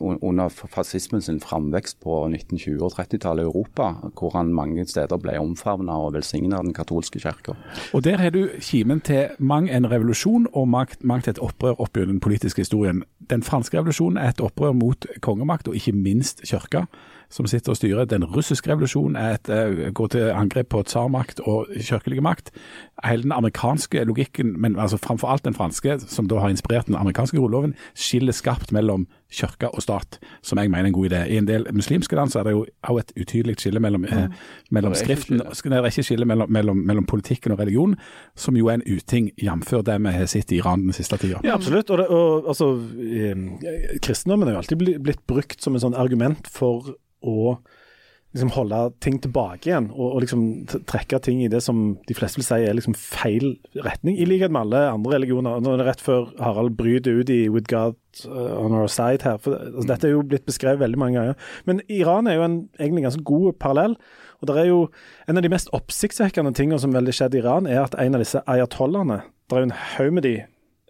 [0.00, 5.36] under fascismen sin framvekst på 1920- og 30-tallet i Europa, hvor han mange steder ble
[5.42, 7.58] omfavna og velsigna av den katolske kirka.
[7.92, 12.06] Og Der har du kimen til mang en revolusjon og mangt et opprør opp i
[12.06, 13.04] den politiske historien.
[13.30, 16.86] Den franske revolusjonen er et opprør mot kongemakt, og ikke minst kirka
[17.30, 18.08] som sitter og styrer.
[18.10, 22.50] Den russiske revolusjonen er et, uh, går til angrep på tsarmakt og kirkelig makt.
[23.04, 26.98] Hele den amerikanske logikken, men altså framfor alt den franske, som da har inspirert den
[26.98, 31.20] amerikanske grunnloven, skiller skarpt mellom kirke og stat, som jeg mener er en god idé.
[31.30, 34.26] I en del muslimske land så er det jo også et utydelig skille mellom, eh,
[34.70, 37.96] mellom skriften Det er ikke skille mellom, mellom, mellom, politikken og religion,
[38.36, 39.70] som jo er en uting, jf.
[39.86, 41.40] det vi har sett i Iran den siste tida.
[41.44, 41.90] Ja, absolutt.
[41.90, 46.48] Og, det, og altså, eh, kristendommen er jo alltid blitt brukt som en sånn argument
[46.50, 47.58] for å
[48.30, 50.42] liksom holde ting tilbake igjen, og, og, liksom
[50.88, 54.54] trekke ting i det som de fleste vil si er liksom feil retning, i likhet
[54.54, 55.58] med alle andre religioner.
[55.62, 59.26] Nå er det rett før Harald bryter ut i 'With God uh, on our side'
[59.26, 59.38] her.
[59.38, 61.34] for altså, Dette er jo blitt beskrevet veldig mange ganger.
[61.66, 63.96] Men Iran er jo en egentlig ganske god parallell.
[64.40, 64.88] og det er jo
[65.28, 68.20] En av de mest oppsiktsvekkende tingene som veldig skjedde i Iran, er at en av
[68.20, 70.34] disse ayatollene Det er jo en haug med de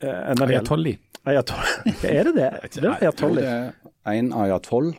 [0.03, 0.99] eh, Ayatolli.
[1.25, 1.93] Ayatolli.
[2.05, 2.51] Er det det?
[2.75, 3.73] Det er ayatolli.
[4.07, 4.95] En ayatoll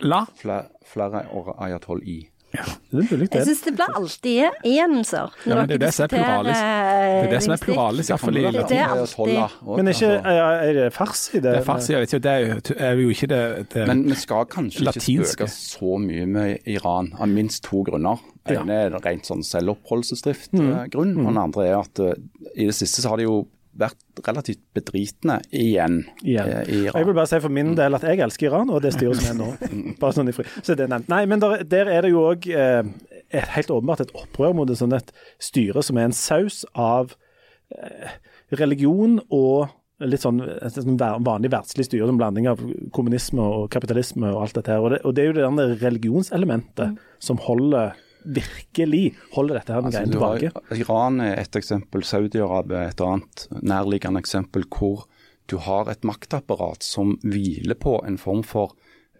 [0.00, 0.24] La?
[0.40, 1.24] Flere, flere
[1.58, 2.22] ayatoll i.
[2.56, 2.62] Det
[3.02, 3.40] er Jeg det.
[3.44, 6.56] syns det blir alltid enelser Ja, men det er det som er pluralis.
[6.56, 8.78] Det er det som er pluralis, iallfall i latin.
[9.76, 11.42] Men er, ikke, er, det fars i det?
[11.50, 13.40] Det er farsi, jeg vet ikke, det er jo, ikke det,
[13.74, 15.12] det Men vi skal kanskje Latinske.
[15.12, 18.22] ikke spøke så mye med Iran, av minst to grunner.
[18.46, 18.62] Den Ja.
[18.62, 22.14] ene er rent sånn selvoppholdelsesdrift-grunn, og den andre er at eh,
[22.56, 23.40] i det siste så har de jo
[23.78, 26.48] vært relativt bedritne igjen, Igjen.
[26.48, 28.94] eh, i Jeg vil bare si for min del at jeg elsker Iran, og det
[28.96, 29.48] styret som er nå.
[30.00, 30.44] Bare sånn i fri.
[30.62, 31.08] Så det er nevnt.
[31.12, 32.82] Nei, men der, der er det jo òg eh,
[33.56, 35.12] helt åpenbart et opprør mot et sånn et
[35.42, 37.14] styre som er en saus av
[37.74, 38.14] eh,
[38.56, 39.68] religion og
[40.04, 42.60] litt sånn et sånn vanlig verdslig styre, en blanding av
[42.92, 44.82] kommunisme og kapitalisme og alt dette her.
[44.84, 47.94] Og det, og det er jo det der religionselementet som holder
[48.26, 50.78] virkelig holder dette her Altså, greiene har- tilbake.
[50.80, 55.06] Iran er et eksempel, Saudi-Arabia et annet nærliggende eksempel hvor
[55.48, 58.74] du har et maktapparat som hviler på en form for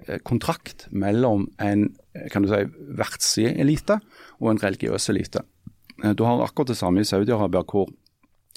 [0.08, 2.64] eh, kontrakt mellom en eh, kan du si,
[2.98, 4.00] verdslig elite
[4.40, 5.40] og en religiøs elite.
[6.04, 7.86] Eh, Du har akkurat det samme i Saudi-Arabia, hvor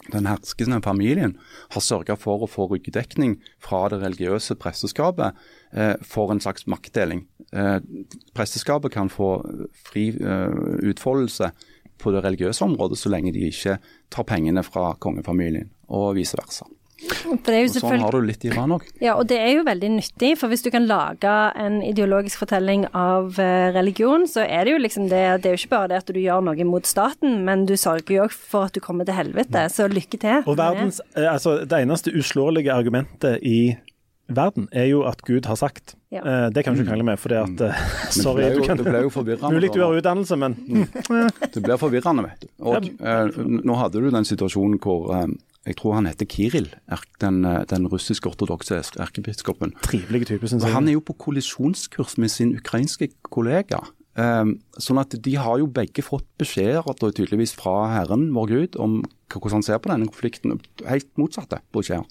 [0.07, 1.35] den herskende familien
[1.73, 5.37] har sørga for å få ryggdekning fra det religiøse presteskapet
[5.73, 7.25] eh, for en slags maktdeling.
[7.51, 7.77] Eh,
[8.37, 9.35] presteskapet kan få
[9.89, 10.55] fri eh,
[10.91, 11.51] utfoldelse
[11.99, 13.77] på det religiøse området så lenge de ikke
[14.13, 16.69] tar pengene fra kongefamilien, og vice versa.
[17.07, 18.85] For det er jo Og sånn har du litt i Iran òg.
[19.03, 22.85] Ja, og det er jo veldig nyttig, for hvis du kan lage en ideologisk fortelling
[22.97, 26.01] av eh, religion, så er det jo liksom det Det er jo ikke bare det
[26.03, 29.07] at du gjør noe mot staten, men du sørger jo òg for at du kommer
[29.07, 30.41] til helvete, så lykke til.
[30.45, 33.77] Og verdens, eh, altså, Det eneste uslåelige argumentet i
[34.29, 35.95] verden er jo at Gud har sagt.
[36.13, 36.21] Ja.
[36.21, 38.11] Eh, Det kan du ikke krangle med, for det at mm.
[38.11, 39.53] Sorry, du kan du ble jo forvirrende.
[39.55, 40.57] Mulig du har utdannelse, men
[41.53, 42.49] Det blir forvirrende, vet du.
[42.59, 43.29] Og ja.
[43.39, 45.13] Nå hadde du den situasjonen hvor
[45.67, 46.69] jeg tror han heter Kiril,
[47.21, 49.73] den, eh, den russiske ortodokse erkebiskopen.
[49.83, 50.73] trivelig type, syns jeg.
[50.73, 53.83] Han er jo på kollisjonskurs med sin ukrainske kollega.
[54.19, 59.03] Um, sånn at de har jo begge fått beskjeder tydeligvis fra Herren, vår Gud, om
[59.31, 60.59] hvordan han ser på denne konflikten.
[60.87, 62.07] Helt motsatte beskjeder.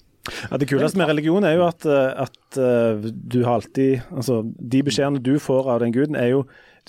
[0.49, 4.41] Ja, det kuleste med religion er jo at, eh, at eh, du har alltid Altså,
[4.45, 6.43] de beskjedene du får av den guden, er jo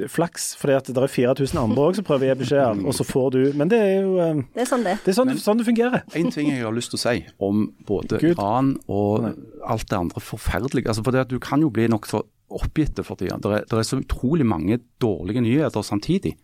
[0.06, 2.96] er flaks, fordi at det er 4000 andre òg som prøver å gi beskjeder, og
[2.96, 4.96] så får du Men det er jo eh, Det er sånn det.
[5.04, 6.04] Det er sånn, sånn det fungerer.
[6.18, 8.34] En ting jeg har lyst til å si om både Gud.
[8.34, 9.30] Iran og
[9.66, 10.88] alt det andre forferdelige.
[10.90, 13.38] Altså for det at Du kan jo bli nokså oppgitt for tida.
[13.38, 16.34] Det er, det er så utrolig mange dårlige nyheter samtidig.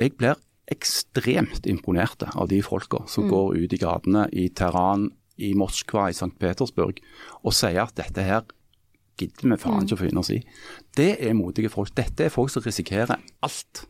[0.00, 0.38] Jeg blir
[0.70, 6.16] ekstremt imponert av de folka som går ut i gatene i Teheran, i Moskva, i
[6.16, 6.32] St.
[6.40, 7.00] Petersburg
[7.42, 8.44] og sier at dette her
[9.20, 10.38] gidder vi faen ikke å finne oss i.
[10.96, 11.92] Det er modige folk.
[11.96, 13.84] Dette er folk som risikerer alt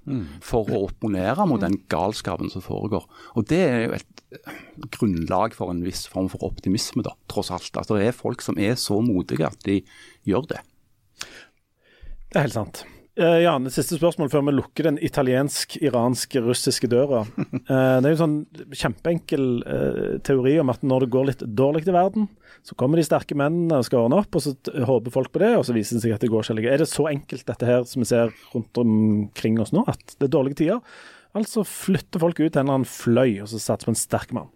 [0.44, 3.06] for å opponere mot den galskapen som foregår.
[3.38, 4.24] Og Det er jo et
[4.94, 7.72] grunnlag for en viss form for optimisme, da, tross alt.
[7.76, 9.80] At det er folk som er så modige at de
[10.28, 10.64] gjør det.
[12.30, 12.84] Det er helt sant.
[13.18, 17.24] Eh, Jan, siste spørsmål før vi lukker den italiensk-iransk-russiske døra.
[17.66, 18.36] Uh, det er jo en sånn
[18.70, 22.28] kjempeenkel uh, teori om at når det går litt dårlig i verden,
[22.62, 24.54] så kommer de sterke mennene og skal ordne opp, og så
[24.86, 26.70] håper folk på det, og så viser det seg at det går ikke.
[26.70, 30.28] Er det så enkelt dette her som vi ser rundt omkring oss nå, at det
[30.28, 31.02] er dårlige tider?
[31.34, 34.34] Altså flytter folk ut til en eller annen fløy, og så satser på en sterk
[34.36, 34.52] mann.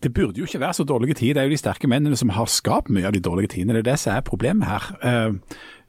[0.00, 1.36] Det burde jo ikke være så dårlige tider.
[1.36, 3.76] Det er jo de sterke mennene som har skapt mye av de dårlige tidene.
[3.76, 4.86] Det er det som er problemet her.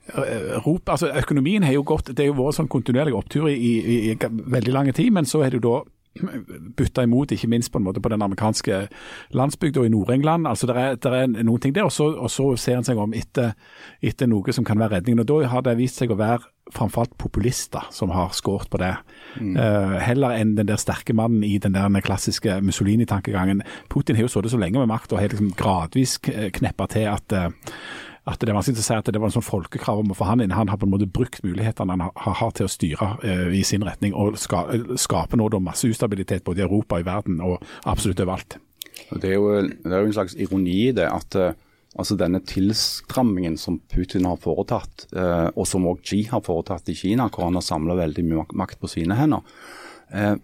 [0.03, 3.55] Eh, eh, altså Økonomien har jo gått Det har jo vært sånn kontinuerlig opptur i,
[3.55, 5.81] i, i veldig lang tid, men så har jo da
[6.77, 8.83] bytta imot, ikke minst på en måte på den amerikanske
[9.33, 10.45] landsbygda i Nord-England.
[10.45, 13.15] altså Det er, er noen ting der, og så, og så ser en seg om
[13.17, 13.55] etter,
[14.05, 15.23] etter noe som kan være redningen.
[15.23, 18.77] og Da har det vist seg å være framfor alt populister som har skåret på
[18.83, 18.91] det.
[19.41, 23.63] Eh, heller enn den der sterke mannen i den der klassiske Mussolini-tankegangen.
[23.89, 27.09] Putin har jo sittet så lenge med makt og har liksom gradvis k- kneppa til
[27.09, 27.49] at eh,
[28.29, 30.27] at det er vanskelig å si at det var en sånn folkekrav om å få
[30.29, 30.53] han inn.
[30.55, 33.63] Han har på en måte brukt mulighetene han har, har til å styre eh, i
[33.67, 34.63] sin retning, og ska,
[34.99, 37.59] skape nå da masse ustabilitet både i Europa i verden, og
[37.89, 38.57] absolutt overalt.
[39.12, 41.57] Det er jo, det er jo en slags ironi i det at eh,
[41.99, 46.97] altså denne tilstrammingen som Putin har foretatt, eh, og som òg Xi har foretatt i
[46.97, 49.43] Kina, hvor han har samla veldig mye makt på sine hender,
[50.15, 50.36] eh,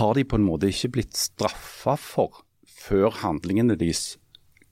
[0.00, 2.42] har de på en måte ikke blitt straffa for
[2.80, 4.16] før handlingene deres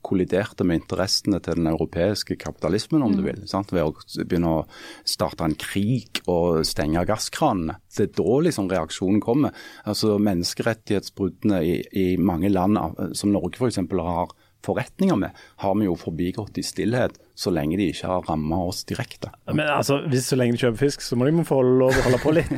[0.06, 3.42] kolliderte med interessene til den europeiske kapitalismen, om du vil.
[3.50, 3.72] Sant?
[3.74, 4.64] Ved å begynne å
[5.08, 7.78] starte en krig og stenge gasskranene.
[7.92, 9.56] Det er da liksom reaksjonen kommer.
[9.88, 12.78] Altså Menneskerettighetsbruddene i, i mange land,
[13.18, 13.80] som Norge f.eks.
[13.82, 18.56] har forretninger med, har vi jo forbigått i stillhet, så lenge de ikke har ramma
[18.66, 19.30] oss direkte.
[19.46, 22.18] Men altså, hvis så lenge de kjøper fisk, så må de få lov å holde
[22.18, 22.50] på litt.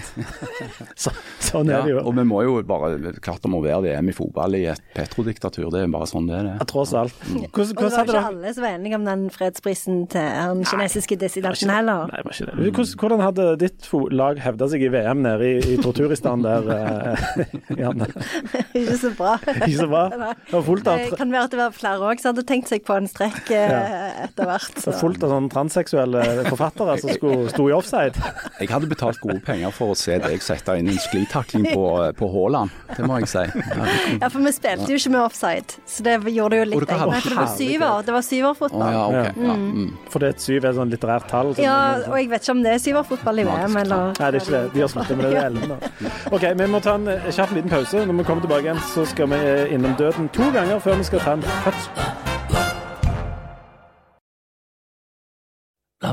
[1.03, 1.13] så,
[1.45, 1.99] sånn er Ja, det jo.
[2.09, 5.67] og vi må jo bare Klart om å være VM i fotball i et petrodiktatur.
[5.75, 6.49] Det er bare sånn det er.
[6.55, 7.13] Ja, tross alt.
[7.21, 11.19] Hvordan, Og det var ikke alle som var enige om den fredsprisen til den kinesiske
[11.21, 12.09] dissidenten heller.
[12.09, 12.71] Nei, det var ikke det.
[12.71, 17.45] Hvordan, hvordan hadde ditt lag hevda seg i VM nede i, i Torturistan der, eh,
[17.83, 18.09] Janne?
[18.81, 19.37] Ikke så bra.
[19.45, 20.07] Ikke så bra?
[20.15, 22.71] Det var fullt av, Det kan være at det var flere òg som hadde tenkt
[22.73, 24.70] seg på en strekk eh, etter hvert.
[24.75, 28.15] Det er fullt av sånne transseksuelle forfattere som skulle, sto i offside.
[28.61, 31.85] Jeg hadde betalt gode penger for å se deg sette inn en sklitakling på,
[32.17, 32.71] på Haaland.
[32.97, 33.45] Det må jeg si.
[34.21, 36.87] Ja, for vi spilte jo ikke med offside, så det gjorde det jo litt.
[36.87, 38.03] For det var syver.
[38.07, 38.87] Det var syverfotball.
[38.87, 39.45] Oh, ja, okay.
[39.51, 39.91] Ja, mm.
[40.15, 41.55] Fordi et syv er sånn litterært tall.
[41.55, 44.41] som- Ja, og jeg vet ikke om det er syverfotball i VM, eller Nei, det
[44.41, 44.65] er ikke det.
[44.75, 45.37] De har sluttet med det.
[45.37, 45.79] er elleve nå.
[46.33, 48.05] OK, vi må ta en eh, kjapp liten pause.
[48.07, 51.05] Når vi kommer tilbake igjen, så skal vi eh, innom døden to ganger før vi
[51.11, 52.30] skal ta en fødsel.
[56.01, 56.13] Ja,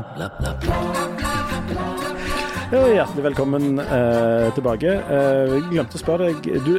[2.92, 4.90] hjertelig velkommen eh, tilbake.
[5.00, 6.74] Eh, jeg glemte å spørre deg du,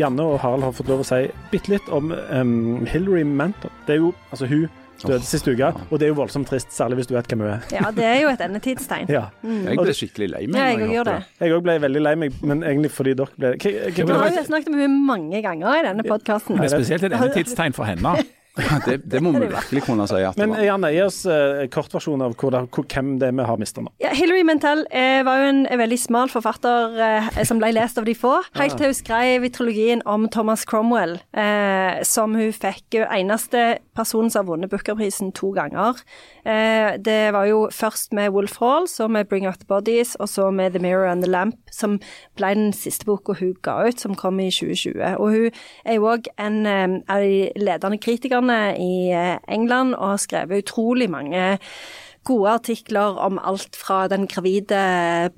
[0.00, 1.20] Janne og Harald har fått lov å si
[1.52, 3.70] bitte litt om um, Hillary Manton.
[3.86, 4.66] Det er jo, altså Hun
[5.04, 7.52] døde sist uke, og det er jo voldsomt trist, særlig hvis du vet hvem hun
[7.52, 7.68] er.
[7.76, 9.06] Ja, det er jo et endetidstegn.
[9.14, 9.28] Ja.
[9.46, 10.58] Jeg ble skikkelig lei meg.
[10.58, 11.14] Ja, jeg òg gjør det.
[11.44, 14.42] Jeg òg ble veldig lei meg, men egentlig fordi dere ble hva- Vi har jo
[14.50, 16.58] snakket med henne mange ganger i denne podkasten.
[16.58, 18.16] Det spesielt et endetidstegn for henne.
[18.88, 20.62] Det, det må vi virkelig kunne si at det Men.
[20.64, 23.82] Janne, gi oss eh, kortversjon av hvor det, hvor, hvem det er vi har mista
[23.84, 23.92] nå.
[24.02, 28.08] Ja, Hilary Mantel eh, var jo en, veldig smal forfatter eh, som ble lest av
[28.08, 33.00] de få, helt til hun skrev i trilogien om Thomas Cromwell, eh, som hun fikk
[33.04, 33.66] eneste
[33.98, 36.00] personen som har vunnet Booker-prisen to ganger.
[36.46, 40.28] Eh, det var jo først med Wolf Hall, så med Bring Out The Bodies, og
[40.28, 41.98] så med The Mirror and The Lamp, som
[42.38, 45.18] ble den siste boka hun ga ut, som kom i 2020.
[45.18, 50.14] Og hun er jo òg en eh, av de ledende kritikerne i eh, England, og
[50.14, 51.58] har skrevet utrolig mange
[52.28, 54.80] gode artikler om alt fra den gravide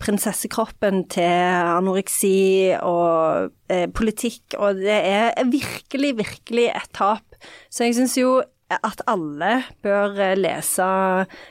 [0.02, 1.28] prinsessekroppen til
[1.76, 7.29] anoreksi og eh, politikk, og det er virkelig, virkelig et tap.
[7.70, 9.50] Så jeg syns jo at alle
[9.82, 10.86] bør eh, lese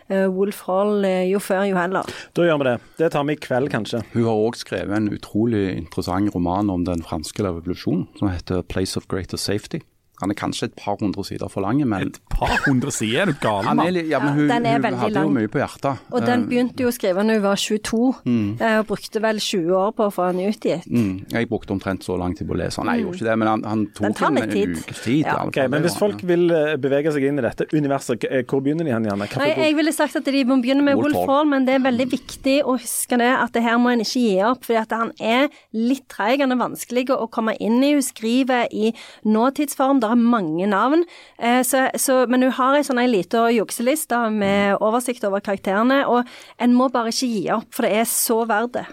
[0.07, 2.07] eh, Wolf Hall eh, jo før, jo heller.
[2.35, 2.75] Da gjør vi det.
[3.01, 4.03] Det tar vi i kveld, kanskje.
[4.13, 8.97] Hun har òg skrevet en utrolig interessant roman om den franske revolusjonen, som heter 'Place
[8.97, 9.83] of Greater Safety'.
[10.21, 13.25] Han er kanskje et par hundre sider for lang, men Et par hundre sider, er
[13.31, 13.93] du gal, han mann?
[14.09, 15.99] ja, men hun, Ja, den er hun veldig hadde jo mye på hjertet.
[16.11, 18.49] Og den Eh, begynte jo å skrive da hun var 22, mm.
[18.79, 20.85] og brukte vel 20 år på å få den utgitt.
[20.89, 22.83] Mm, jeg brukte omtrent så lang tid på å lese.
[22.83, 24.75] Nei, jeg gjorde ikke det, men han, han tok Den en, tid.
[24.77, 25.25] ukes tid.
[25.25, 25.33] Ja.
[25.33, 25.69] i alle Ok, fall.
[25.69, 28.91] Men hvis folk vil eh, bevege seg inn i dette universet, eh, hvor begynner de
[28.95, 29.27] hen, Janne?
[29.39, 31.27] Nei, jeg ville sagt at de må begynne med Wolf Hall.
[31.29, 34.19] Hall, men det er veldig viktig å huske det, at det her må en ikke
[34.19, 34.63] gi opp.
[34.65, 37.93] fordi at han er litt treig, han er vanskelig å komme inn i.
[37.93, 38.93] Hun skriver i
[39.25, 41.05] nåtidsform, det er mange navn.
[41.37, 46.25] Eh, Så, så, men hun har ei sånn lita jukseliste med oversikt over karakterene, og
[46.59, 48.85] en må bare ikke gi opp, for det er så verdt det.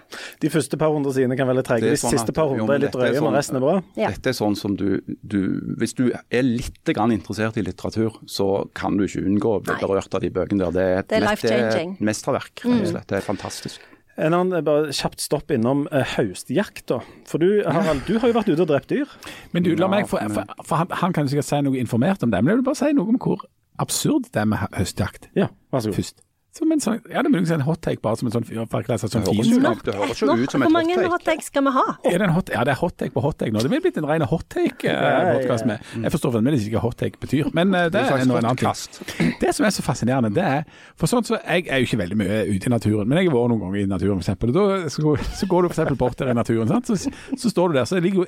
[0.45, 1.87] De første par hundre sidene kan være litt trege.
[1.89, 3.77] Er De sånn siste par hundre er litt drøye, sånn, men resten er bra.
[3.97, 4.13] Ja.
[4.15, 5.41] Dette er sånn som du, du
[5.81, 9.75] Hvis du er litt grann interessert i litteratur, så kan du ikke unngå å bli
[9.81, 10.73] berørt av de bøkene der.
[10.77, 13.09] Det er et, Det er mesterverk, rett og slett.
[13.09, 13.81] Det er fantastisk.
[14.17, 17.01] En annen eh, bare kjapt stopp innom uh, høstjakt, da.
[17.29, 19.11] For du, Harald, du har jo vært ute og drept dyr.
[19.53, 22.25] Men du, la meg, for, for, for han, han kan jo sikkert si noe informert
[22.25, 23.45] om det, men jeg vil bare si noe om hvor
[23.83, 25.99] absurd det er med hø- høstjakt Ja, vær så god.
[26.01, 26.23] først.
[26.57, 28.97] Som en sånn, ja, det er muligens en hot take, bare som en sånn fyrverkeri.
[28.97, 31.37] Sånn Det høres fire- ut- det høres jo ut som et Hvor mange hot take.
[31.37, 31.85] hot skal vi ha?
[32.05, 33.61] Er det en hot, ja, det er hot take på hot take nå.
[33.61, 35.81] Det er blitt en ren hot take-podkast med.
[36.03, 38.29] Jeg forstår fremdeles ikke hva hot take betyr, men eh, det Det er er en
[38.29, 38.59] noe annet.
[38.61, 39.01] kast.
[39.41, 40.65] Det som er så fascinerende, det er
[40.97, 43.37] For sånn så Jeg er jo ikke veldig mye ute i naturen, men jeg har
[43.37, 44.53] vært noen ganger i naturen, f.eks.
[44.57, 45.97] Da så, så går du f.eks.
[45.99, 46.87] bort der i naturen, sant?
[46.87, 48.27] Så, så står du der, så ligger jo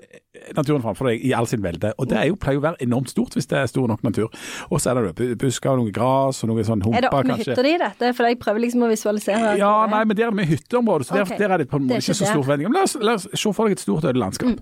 [0.57, 1.93] naturen framfor deg i all sin velde.
[1.99, 4.29] Og det er jo, pleier å være enormt stort hvis det er stor nok natur.
[4.71, 7.27] Og så er det busker og noe gras og noe sånn Er det humper, opp
[7.27, 7.55] med kanskje.
[7.57, 8.13] hytta di, dette?
[8.19, 9.55] For jeg prøver liksom å visualisere.
[9.61, 11.39] Ja, nei, men der er med hytteområde, så der, okay.
[11.41, 12.69] der er det på en måte ikke ikke så stor forventning.
[12.69, 14.61] Men la oss, la oss se for deg et stort øde landskap.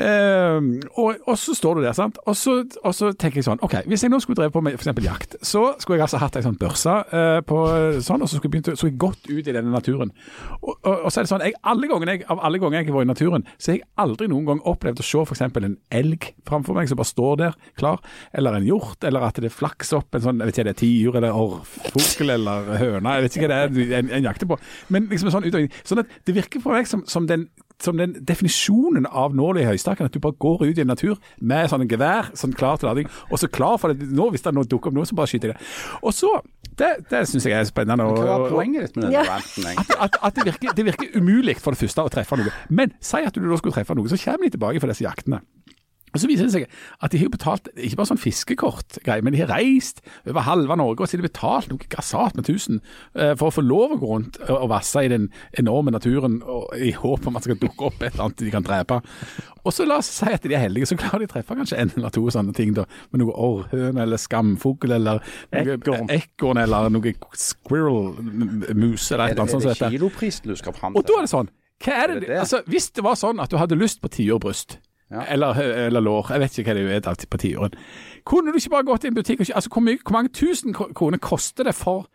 [0.00, 2.18] Ehm, og, og så står du der, sant.
[2.28, 4.78] Og så, og så tenker jeg sånn, OK, hvis jeg nå skulle drevet på med
[4.78, 4.92] f.eks.
[5.04, 7.60] jakt, så skulle jeg altså hatt ei sånn børse uh, på
[8.04, 10.12] sånn, og så skulle jeg begynt så jeg gått ut i denne naturen.
[10.60, 12.90] Og, og, og så er det sånn, jeg, alle gangene jeg, av alle ganger jeg
[12.90, 15.44] har vært i naturen, så har jeg aldri noen gang opplevd å se f.eks.
[15.44, 18.02] en elg framfor meg som bare står der klar,
[18.36, 20.80] eller en hjort, eller at det flakser opp en sånn, jeg vet ikke, det er
[20.82, 24.58] tiur eller orrfugl eller høne, jeg vet ikke hva det er en, en jakter på.
[24.94, 25.70] Men liksom en sånn utøving.
[25.84, 27.48] Sånn at det virker for meg som, som den
[27.82, 31.16] som den definisjonen av nål i høystakken, at du bare går ut i en natur
[31.42, 34.06] med sånn gevær, sånn klar til lading, og så klar for det.
[34.14, 35.66] Nå, hvis det nå dukker opp noe, så bare skyter jeg det.
[36.06, 36.30] Og så,
[36.78, 38.06] det, det syns jeg er spennende.
[38.06, 39.24] og- Hva var poenget ditt med den Ja.
[39.34, 42.54] at, at, at det, virker, det virker umulig for det første å treffe noe.
[42.70, 45.42] Men si at du da skulle treffe noe, så kommer de tilbake for disse jaktene.
[46.14, 46.66] Og Så viser det seg
[47.02, 51.02] at de har betalt ikke bare sånn fiskekort-greier, men de har reist over halve Norge
[51.02, 52.78] og så har de betalt noe gassat med 1000
[53.18, 55.26] eh, for å få lov å gå rundt og, vasse i den
[55.58, 58.52] enorme naturen og, i håp om at det skal dukke opp et eller annet de
[58.54, 59.00] kan drepe.
[59.64, 61.78] Og så la oss si at de er heldige, så klarer de å treffe kanskje
[61.80, 62.74] en eller to sånne ting.
[62.76, 65.22] da, Med noe orrhøne eller skamfugl eller
[65.52, 66.58] Ekorn.
[66.60, 68.14] eller noe squirrel,
[68.74, 69.68] mus eller et Er eller annet sånt.
[69.70, 71.52] er det kiloprisen du skal fram Og da er det sånn
[71.84, 72.40] hva er det, Er?
[72.40, 74.78] Altså, Hvis det var sånn at du hadde lyst på tiårbryst,
[75.14, 75.24] Ja.
[75.30, 77.78] eller, eller lår, jeg vet ikke hva det er alltid på tiuren.
[78.26, 80.74] kunne du ikke bare gått i en butikk og altså, hvor, mye, hvor mange tusen
[80.74, 82.08] kroner koster det for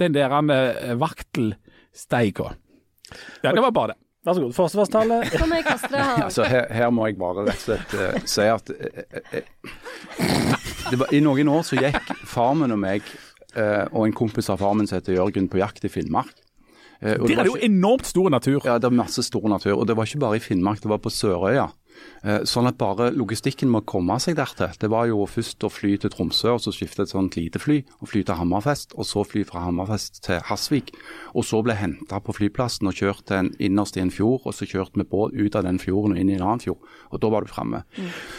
[0.00, 2.52] den der uh, vaktelsteiga?
[3.42, 3.98] Ja, det var bare det.
[4.24, 4.52] Vær så god.
[4.54, 5.16] Forsvarstale.
[6.22, 9.42] Altså, her, her må jeg bare rett og slett uh, si at uh, uh, eh,
[10.92, 13.06] det var, I noen år så gikk farmen og meg
[13.56, 16.32] eh, og en kompis av farmen som heter Jørgen på jakt i Finnmark.
[17.00, 18.60] Eh, og Der er det jo ikke- enormt stor natur.
[18.64, 19.78] Ja, det er masse stor natur.
[19.78, 21.68] Og det var ikke bare i Finnmark, det var på Sørøya.
[22.22, 24.70] Eh, Sånn at bare logistikken må komme seg dertil.
[24.78, 27.80] Det var jo først å fly til Tromsø, og så skifte et sånt lite fly,
[28.00, 30.92] og fly til Hammerfest, og så fly fra Hammerfest til Hasvik.
[31.34, 34.54] Og så ble henta på flyplassen og kjørt til en, innerst i en fjord, og
[34.54, 36.78] så kjørt med båt ut av den fjorden og inn i en annen fjord.
[37.10, 37.82] Og da var du framme.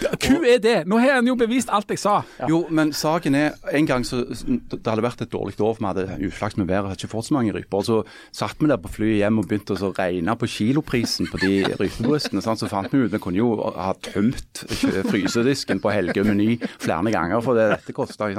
[0.03, 0.77] Hva er det?
[0.87, 2.21] Nå har en jo bevist alt jeg sa.
[2.49, 5.89] Jo, men saken er En gang så Det hadde vært et dårlig år, for vi
[5.89, 7.77] hadde uflaks med været, hadde ikke fått så mange ryper.
[7.81, 7.99] Og så
[8.31, 12.43] satt vi der på flyet hjem og begynte å regne på kiloprisen på de rypebrystene.
[12.43, 14.63] Så fant vi ut vi kunne jo ha tømt
[15.09, 18.29] frysedisken på Helgø meny flere ganger for det dette kosta.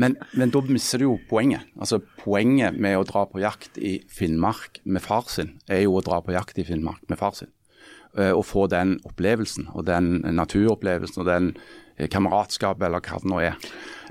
[0.00, 1.66] Men, men da mister du jo poenget.
[1.78, 6.04] Altså Poenget med å dra på jakt i Finnmark med far sin, er jo å
[6.04, 7.50] dra på jakt i Finnmark med far sin
[8.16, 13.30] eh, å få den opplevelsen, og den naturopplevelsen og den kameratskap kameratskapet, eller hva det
[13.30, 13.54] nå er.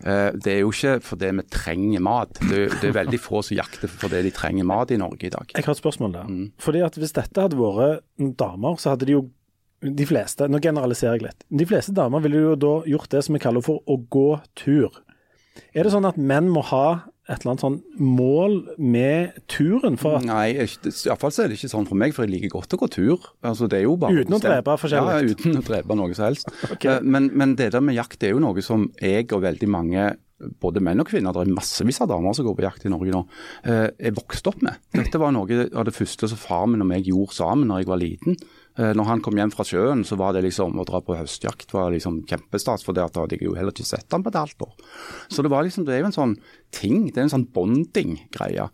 [0.08, 2.40] Eh, Det er jo ikke fordi vi trenger mat.
[2.40, 5.52] Det, det er veldig få som jakter fordi de trenger mat i Norge i dag.
[5.54, 6.28] Jeg har et spørsmål der.
[6.30, 6.52] Mm.
[6.58, 8.04] Fordi at Hvis dette hadde vært
[8.40, 9.26] damer, så hadde de jo
[9.84, 11.48] de fleste, Nå generaliserer jeg litt.
[11.52, 14.30] De fleste damer ville jo da gjort det som vi kaller for å gå
[14.60, 15.02] tur.
[15.74, 20.18] Er det sånn at menn må ha et eller annet sånn mål med turen for
[20.18, 22.90] at Nei, iallfall er det ikke sånn for meg, for jeg liker godt å gå
[22.92, 23.30] tur.
[23.48, 25.14] Altså, det er jo bare Uten å drepe forskjellig?
[25.16, 26.52] Ja, uten å drepe noe som helst.
[26.74, 26.88] Ok.
[26.90, 29.70] Eh, men, men det der med jakt det er jo noe som jeg og veldig
[29.72, 30.10] mange
[30.60, 33.14] både menn og kvinner, det er massevis av damer som går på jakt i Norge
[33.14, 33.22] nå,
[33.70, 34.82] eh, er vokst opp med.
[34.92, 37.92] Dette var noe av det første som far min og meg gjorde sammen når jeg
[37.94, 38.40] var liten.
[38.76, 41.74] Eh, Når han kom hjem fra sjøen, så var det liksom å dra på høstjakt
[41.76, 44.32] var liksom kjempestas, for det at da hadde jeg jo heller ikke sett han på
[44.34, 44.72] et halvt år.
[45.30, 46.34] Så det var liksom, det er jo en sånn
[46.74, 48.66] ting, det er en sånn bonding-greie.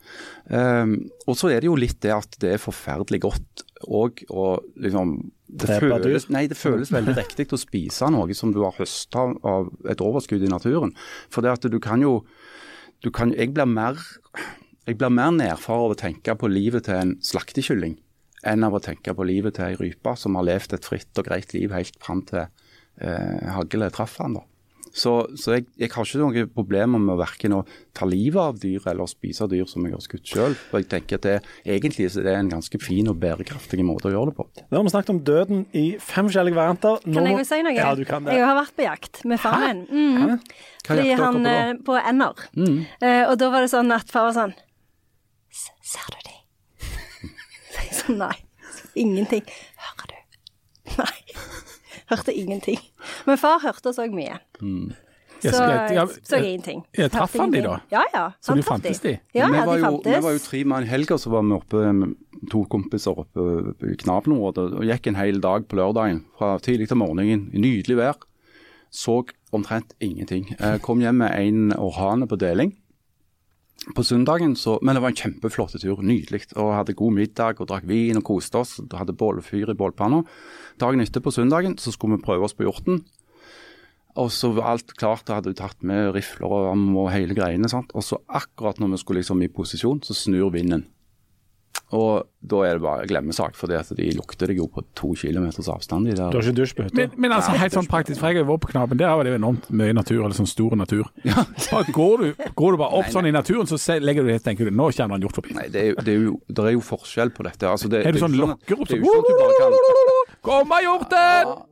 [0.48, 0.96] Um,
[1.28, 4.48] og så er det jo litt det at det er forferdelig godt og å
[4.80, 5.18] liksom
[5.50, 9.72] det føles, nei, det føles veldig riktig å spise noe som du har høsta av
[9.90, 10.94] et overskudd i naturen.
[11.34, 12.22] For det at du kan jo
[13.00, 13.96] du kan, Jeg blir mer
[14.86, 17.98] jeg blir mer nedfor av å tenke på livet til en slaktekylling
[18.48, 21.26] enn av å tenke på livet til ei rype som har levd et fritt og
[21.28, 24.34] greit liv helt fram til eh, haglet traff han.
[24.40, 24.46] da.
[24.90, 27.60] Så, så jeg, jeg har ikke noen problemer med verken å
[27.94, 30.56] ta livet av dyr eller spise dyr som jeg har skutt sjøl.
[30.74, 31.36] Jeg tenker at det,
[31.76, 34.48] egentlig så er det en ganske fin og bærekraftig måte å gjøre det på.
[34.72, 37.06] Nå har vi snakket om døden i fem forskjellige varianter.
[37.06, 37.76] Nå Kan jeg jo si noe?
[37.78, 38.34] Ja, du kan det.
[38.40, 40.18] Jeg har vært på jakt med faren min.
[40.26, 40.42] Mm.
[40.90, 42.44] Fordi han eh, På ender.
[42.58, 44.58] Eh, og da var det sånn at far var sånn
[45.54, 46.29] "S- Ser du de?
[48.10, 48.36] Jeg Nei.
[48.96, 49.46] Ingenting.
[49.86, 50.18] Hører du?
[50.98, 51.14] Nei.
[52.10, 52.82] Hørte ingenting.
[53.28, 54.40] Men far hørte og så mye.
[54.62, 54.90] Mm.
[55.40, 55.64] Så.
[55.64, 56.82] Ja, så jeg ingenting.
[56.98, 57.78] ja, traff han de da?
[57.94, 58.24] Ja, ja.
[58.44, 59.14] Så du fantes de?
[59.32, 60.18] Ja, ja, var de jo, fantes.
[60.18, 62.18] vi var jo tre mann i helga, så var vi oppe med
[62.52, 63.46] to kompiser oppe
[63.88, 68.00] i Knabbenområdet og gikk en hel dag på lørdagen fra tidlig til morgenen i nydelig
[68.02, 68.20] vær.
[68.92, 69.22] Så
[69.56, 70.50] omtrent ingenting.
[70.60, 72.74] Jeg Kom hjem med en orhane på deling.
[73.96, 76.46] På søndagen så, Men det var en kjempeflott tur, nydelig.
[76.56, 78.80] Og hadde god middag og drakk vin og koste oss.
[78.94, 80.24] Hadde bålfyr i bålpanna.
[80.80, 83.04] Dagen etter på søndagen så skulle vi prøve oss på hjorten.
[84.20, 87.70] Og så var alt klart, hadde vi tatt med rifler og og hele greiene.
[87.70, 87.92] sant?
[87.94, 90.86] Og så akkurat når vi skulle liksom i posisjon, så snur vinden.
[91.92, 96.06] Og da er det bare glemmesak, for de lukter deg jo på to kilometers avstand.
[96.06, 96.30] de der.
[96.30, 96.96] Du har ikke dusj på hytta?
[97.00, 99.34] Men, men altså, helt sånn praktisk, for jeg har vært på Knaben, der var det
[99.34, 101.10] jo enormt mye natur, eller sånn stor natur.
[101.26, 101.44] Ja.
[101.92, 104.72] går, du, går du bare opp sånn i naturen, så legger du det, tenker du,
[104.72, 105.56] nå kommer han hjort forbi.
[105.58, 107.66] Nei, det er, jo- det er jo, det er jo forskjell på dette.
[107.68, 109.04] Altså, det, Er du sånn ikke lokker opp sånn
[110.44, 111.70] jo Kom av hjorten!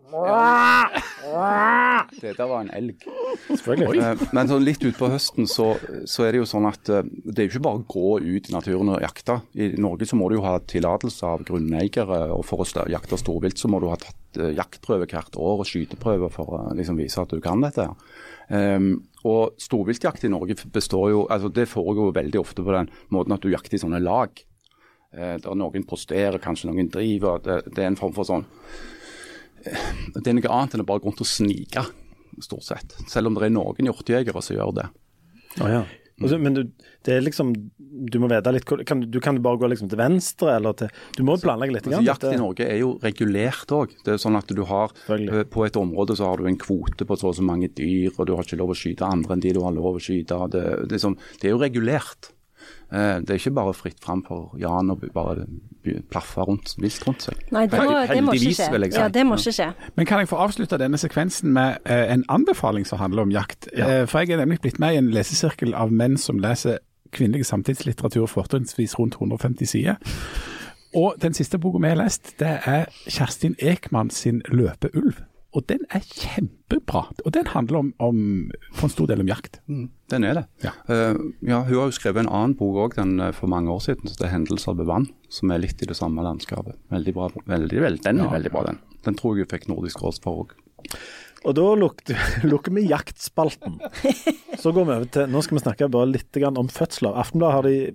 [2.21, 3.03] Det der var en elg.
[3.49, 3.99] Selvfølgelig.
[3.99, 5.73] Eh, Men sånn litt utpå høsten så,
[6.07, 8.49] så er det jo sånn at eh, det er jo ikke bare å gå ut
[8.49, 9.41] i naturen og jakte.
[9.59, 13.59] I Norge så må du jo ha tillatelse av grunneiere, og for å jakte storvilt
[13.59, 17.21] så må du ha tatt eh, jaktprøve hvert år og skyteprøve for å liksom vise
[17.21, 17.89] at du kan dette.
[18.47, 18.93] Um,
[19.27, 23.43] og storviltjakt i Norge består jo, altså det foregår veldig ofte på den måten at
[23.43, 24.31] du jakter i sånne lag.
[25.15, 27.41] Eh, der noen posterer, kanskje noen driver.
[27.43, 28.47] Det, det er en form for sånn
[29.67, 31.83] det er noe annet enn å bare gå rundt og snike,
[32.43, 32.97] stort sett.
[33.09, 34.91] Selv om det er noen hjortejegere som gjør det.
[35.63, 35.85] Å ja.
[36.17, 36.63] Altså, men du,
[37.05, 37.51] det er liksom
[38.09, 41.21] Du må vite litt kan, Du kan bare gå liksom til venstre, eller til Du
[41.27, 41.89] må planlegge litt.
[41.91, 42.31] Altså, jakt i.
[42.41, 43.93] Norge er jo regulert òg.
[44.01, 47.05] Det er sånn at du har eh, På et område så har du en kvote
[47.05, 49.45] på så og så mange dyr, og du har ikke lov å skyte andre enn
[49.45, 50.39] de du har lov å skyte.
[50.55, 52.31] Det, det, er, sånn, det er jo regulert.
[52.91, 55.45] Eh, Det er ikke bare fritt fram for Jan å bare
[56.11, 57.35] plaffe rundt, vilt rundt seg.
[57.51, 58.67] Nei, det må, det må ikke skje.
[58.91, 58.99] si.
[58.99, 59.69] Ja, det må ikke skje.
[59.95, 63.67] Men kan jeg få avslutte denne sekvensen med eh, en anbefaling som handler om jakt?
[63.75, 64.05] Ja.
[64.05, 66.79] for jeg er nemlig blitt med i en lesesirkel av menn som leser
[67.11, 69.95] kvinnelig samtidslitteratur, fortrinnsvis rundt 150 sider.
[70.95, 75.23] Og den siste boka vi har lest, det er Kjerstin Ekman sin 'Løpeulv'.
[75.57, 77.07] Og den er kjempebra.
[77.25, 78.17] Og den handler om, om
[78.77, 79.57] for en stor del om jakt.
[79.65, 80.43] Den er det.
[80.61, 80.73] Ja.
[80.85, 82.97] Uh, ja, hun har jo skrevet en annen bok òg
[83.33, 85.97] for mange år siden, som det er 'Hendelser ved vann', som er litt i det
[85.97, 86.77] samme landskapet.
[86.93, 87.29] Veldig bra.
[87.47, 88.35] Veldig, veldig, den er Ja.
[88.37, 88.79] veldig bra, den.
[89.03, 90.53] Den tror jeg hun fikk Nordisk råd for òg.
[91.45, 92.17] Og da lukter,
[92.51, 93.79] lukker vi jaktspalten.
[94.57, 97.15] Så går vi over til Nå skal vi snakke bare litt om fødsler.
[97.15, 97.93] Aftenbladet har de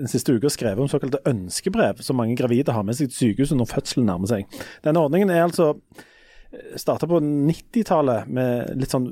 [0.00, 3.58] den siste uka skrevet om såkalte ønskebrev som mange gravide har med seg til sykehuset
[3.58, 4.46] når fødselen nærmer seg.
[4.82, 5.74] Denne ordningen er altså
[6.80, 9.08] starta på 90-tallet med litt sånn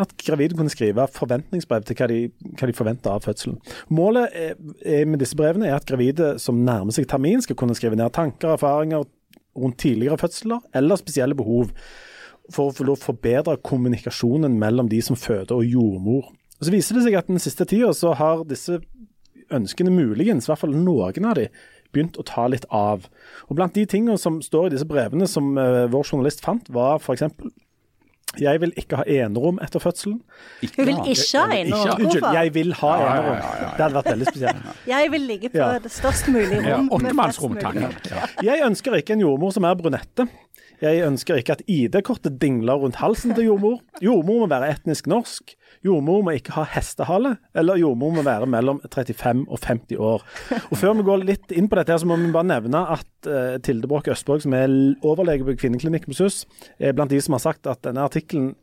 [0.00, 2.20] at gravide kunne skrive forventningsbrev til hva de,
[2.58, 3.58] hva de forventer av fødselen.
[3.94, 7.76] Målet er, er med disse brevene er at gravide som nærmer seg termin, skal kunne
[7.78, 9.06] skrive ned tanker og erfaringer
[9.54, 11.70] rundt tidligere fødsler eller spesielle behov
[12.52, 16.32] for å forbedre kommunikasjonen mellom de som føder og jordmor.
[16.58, 18.80] Og så viser det seg at den siste tida så har disse
[19.54, 21.48] ønskene muligens, i hvert fall noen av de,
[21.94, 23.06] begynt å ta litt av.
[23.48, 26.98] Og Blant de tingene som står i disse brevene som eh, vår journalist fant, var
[27.00, 27.22] f.eks.:
[28.40, 30.16] Jeg vil ikke ha enerom etter fødselen.
[30.74, 31.84] Hun vil ikke ha enerom?
[31.86, 33.36] Ikke- Unnskyld, jeg vil ha enerom.
[33.76, 34.64] Det hadde vært veldig spesielt.
[34.90, 35.78] Jeg vil ligge på Ja.
[35.78, 36.88] det størst mulige rom.
[36.90, 38.42] Åttemannsrom, takk.
[38.42, 40.26] Jeg ønsker ikke en jordmor som er brunette.
[40.82, 43.78] Jeg ønsker ikke at ID-kortet dingler rundt halsen til jordmor.
[44.02, 45.54] Jordmor må være etnisk norsk.
[45.84, 50.24] Jordmor må ikke ha hestehale, eller jordmor må være mellom 35 og 50 år.
[50.70, 53.28] Og Før vi går litt inn på dette, her, så må vi bare nevne at
[53.28, 54.72] uh, Tilde Broch Østborg, som er
[55.04, 56.44] overlege på kvinneklinikken på SUS,
[56.78, 58.54] er blant de som har sagt at denne artikkelen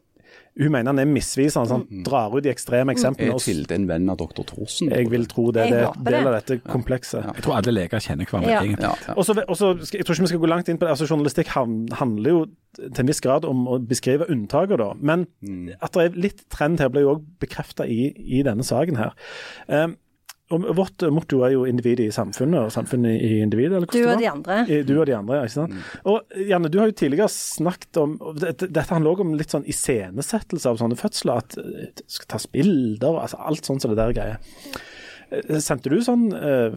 [0.60, 1.70] hun mener han er misvisende.
[1.72, 3.34] Han drar ut de ekstreme eksemplene.
[3.36, 4.44] Er Tilde en venn av dr.
[4.50, 4.90] Thorsen?
[4.92, 5.70] Jeg vil tro det.
[5.72, 7.24] Det er del av dette komplekset.
[7.36, 8.62] Jeg tror alle leger kjenner hverandre, Ja.
[8.62, 8.84] egentlig.
[9.08, 10.78] Ja, Også, Og så, og så skal, Jeg tror ikke vi skal gå langt inn
[10.78, 10.90] på det.
[10.92, 12.46] altså Journalistikk handler jo
[12.78, 14.94] til en viss grad om å beskrive unntaket, da.
[15.00, 15.28] Men
[15.82, 19.12] at det er litt trend her, ble jo òg bekrefta i, i denne saken her.
[19.68, 19.96] Um,
[20.52, 23.78] og Vårt motto er jo individet i samfunnet, og samfunnet i individet.
[23.78, 24.58] eller Du og de andre.
[24.88, 25.74] Du og de andre, ja, ikke sant.
[26.12, 29.68] Og Janne, du har jo tidligere snakket om Dette, dette handler også om litt sånn
[29.72, 31.42] iscenesettelse av sånne fødsler.
[31.46, 34.38] At eh, det skal tas bilder, altså alt sånt som det der greier.
[35.32, 36.76] Eh, Sendte du sånn eh,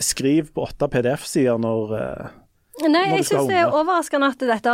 [0.00, 2.34] skriv på åtte PDF-sider når eh,
[2.84, 4.72] Nei, jeg synes syns det er overraskende at, dette,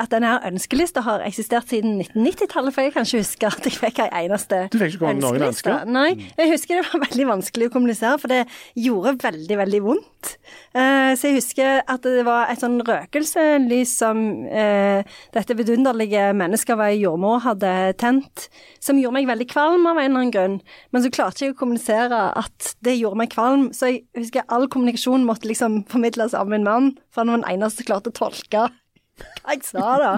[0.00, 3.76] at denne her ønskelista har eksistert siden 1990-tallet, for jeg kan ikke huske at jeg
[3.76, 5.26] fikk ei eneste Du fikk ikke ønskeliste.
[5.26, 5.90] noen ønsker?
[5.92, 8.46] Nei, jeg husker det var veldig vanskelig å kommunisere, for det
[8.80, 10.32] gjorde veldig, veldig vondt.
[10.72, 15.04] Eh, så jeg husker at det var et sånn røkelselys som eh,
[15.36, 18.48] dette vidunderlige mennesket ved jordmor hadde tent,
[18.80, 20.58] som gjorde meg veldig kvalm av en eller annen grunn.
[20.92, 24.68] Men så klarte jeg å kommunisere at det gjorde meg kvalm, så jeg husker all
[24.72, 28.18] kommunikasjon måtte liksom formidles av min mann, for han var den eneste som klarte å
[28.24, 28.68] tolke
[29.16, 30.08] hva jeg sa da.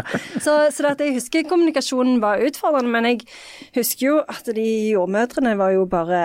[0.42, 3.20] Så, så jeg husker kommunikasjonen var utfordrende, men jeg
[3.76, 4.64] husker jo at de
[4.96, 6.18] jordmødrene var jo bare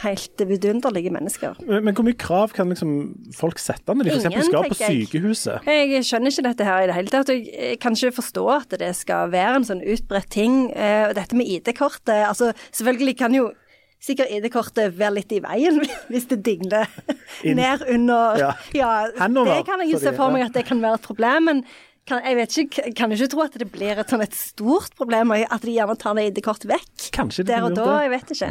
[0.00, 1.58] helt vidunderlige mennesker.
[1.66, 2.94] men, men hvor mye krav kan liksom
[3.36, 4.48] folk sette når de f.eks.
[4.48, 5.66] Skal på sykehuset?
[5.68, 5.90] jeg.
[5.92, 7.34] Jeg skjønner ikke dette her i det hele tatt.
[7.36, 10.70] Jeg kan ikke forstå at det skal være en sånn utbredt ting.
[10.72, 13.50] Eh, Og dette med ID-kortet, altså selvfølgelig kan jo
[14.00, 16.88] sikkert ID-kortet være litt i veien hvis det dingler
[17.44, 18.50] ned under Ja.
[18.76, 21.48] Ja, det kan jeg jo se for meg at det kan være et problem.
[21.50, 21.64] men
[22.08, 25.30] kan, jeg vet ikke, kan ikke tro at det blir et, sånn et stort problem,
[25.36, 27.10] at de gjerne tar det ID-kortet vekk.
[27.14, 27.98] Kanskje det Der og da, det.
[28.06, 28.50] jeg vet ikke.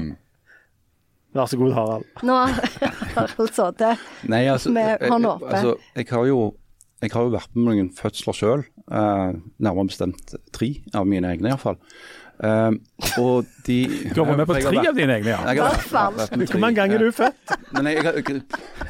[1.36, 2.08] Vær så god, Harald.
[2.30, 3.84] Nå har Harald sittet
[4.30, 5.52] altså, Med hånda oppe.
[5.52, 6.40] Altså, jeg har jo
[7.00, 9.30] jeg har jo vært med noen fødsler sjøl, eh,
[9.64, 11.78] nærmere bestemt tre av mine egne iallfall.
[12.40, 12.72] Uh,
[13.20, 13.76] og de
[14.16, 15.40] Du har vært med på tre av dine egne, ja.
[15.60, 17.52] Hvor mange ganger er du født?
[17.76, 18.44] Men jeg, jeg, jeg,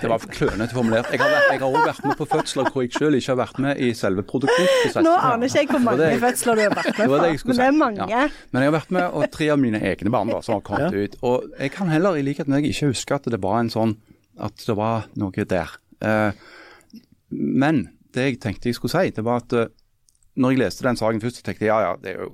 [0.04, 1.10] det var klønete formulert.
[1.10, 3.82] Jeg har, vært, også vært med på fødsler hvor jeg selv ikke har vært med
[3.82, 5.08] i selve produksjonsprosessen.
[5.08, 7.66] Nå aner ikke jeg hvor mange fødsler du har vært med på, det men det
[7.66, 8.08] er mange.
[8.14, 8.22] Ja.
[8.52, 11.00] Men jeg har vært med, og tre av mine egne barn da, som har kommet
[11.00, 11.18] ut.
[11.26, 13.98] Og jeg kan heller, i likhet med deg, ikke huske at det var en sånn
[14.40, 15.74] At det var noe der.
[16.06, 16.32] Uh,
[17.34, 19.68] men det jeg tenkte jeg skulle si, det var at uh,
[20.40, 22.30] når jeg leste den saken først, så tenkte jeg ja ja, det er jo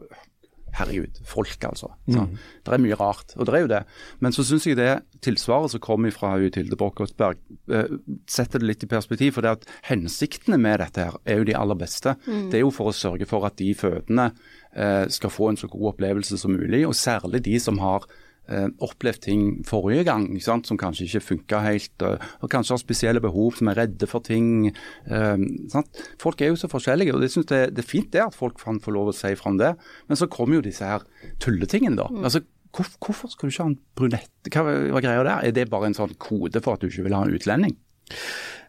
[0.75, 1.91] herregud, folk altså.
[2.09, 2.35] Mm.
[2.65, 3.81] Det er mye rart, og det er jo det.
[4.23, 4.91] Men så syns jeg det
[5.25, 7.39] tilsvaret som kommer fra Tilde Brokkåsberg,
[7.71, 7.95] eh,
[8.29, 9.35] setter det litt i perspektiv.
[9.35, 12.15] For det at hensiktene med dette her er jo de aller beste.
[12.25, 14.29] Det er jo for å sørge for at de fødende
[14.75, 18.07] eh, skal få en så god opplevelse som mulig, og særlig de som har
[18.47, 20.67] opplevd ting forrige gang ikke sant?
[20.69, 24.69] som kanskje ikke funka helt, og, kanskje har spesielle behov, som er redde for ting.
[25.09, 26.03] Eh, sant?
[26.21, 28.59] Folk er jo så forskjellige, og det synes det, det er fint det at folk
[28.61, 29.73] kan få lov å si fram det.
[30.09, 31.05] Men så kommer jo disse her
[31.43, 32.09] tulletingene, da.
[32.21, 32.43] Altså,
[32.75, 34.51] hvor, hvorfor skal du ikke ha en brunette?
[34.51, 35.47] Hva hva er greia der?
[35.47, 37.77] Er det bare en sånn kode for at du ikke vil ha en utlending?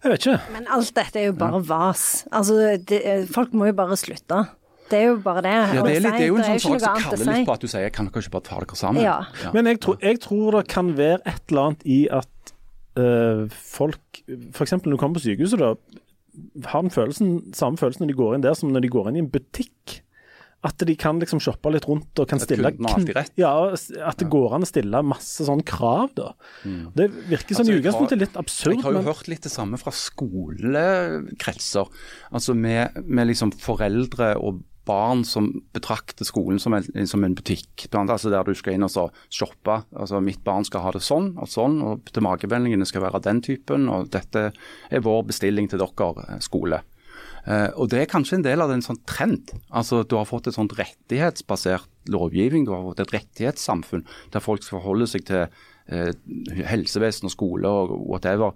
[0.04, 0.52] Jeg vet ikke.
[0.54, 2.04] Men alt dette er jo bare vas.
[2.30, 3.02] Altså, det,
[3.32, 4.44] folk må jo bare slutte.
[4.90, 5.52] Det er jo bare det.
[5.52, 7.44] Ja, det, er litt, det er jo en sånn sak som kaller litt si.
[7.48, 9.02] på at du sier kan dere ikke bare ta dere sammen?
[9.02, 9.16] Ja.
[9.56, 12.54] Men jeg, tror- jeg tror det kan være et eller annet i at
[13.02, 14.22] øh, folk
[14.54, 14.72] F.eks.
[14.78, 15.74] når du kommer på sykehuset, da,
[16.70, 19.16] har den følelsen, samme følelsen når de går inn der som når de går inn
[19.20, 20.00] i en butikk.
[20.66, 22.70] At de kan liksom shoppe litt rundt og kan At stille
[23.14, 23.30] rett.
[23.38, 23.52] Ja,
[24.08, 26.30] at det går an å stille masse sånn krav, da.
[26.64, 29.52] Det virker sånn Altså, i utgangspunktet litt absurd, Jeg har jo men hørt litt det
[29.52, 31.86] samme fra skolekretser.
[32.34, 37.88] Altså med, med liksom foreldre og barn som betrakter skolen som en, som en butikk.
[37.92, 39.80] Blant, altså der du skal inn og så shoppe.
[39.96, 43.88] Altså mitt barn skal ha det sånn og sånn, og tilbakemeldingene skal være den typen.
[43.92, 46.82] Og dette er vår bestilling til dere, eh, skole.
[47.46, 49.52] Eh, og Det er kanskje en del av en sånn trend.
[49.70, 52.66] Altså Du har fått et sånt rettighetsbasert lovgivning.
[52.66, 55.46] Du har fått et rettighetssamfunn der folk skal forholde seg til
[55.88, 56.12] eh,
[56.66, 58.52] helsevesen og skole og whatever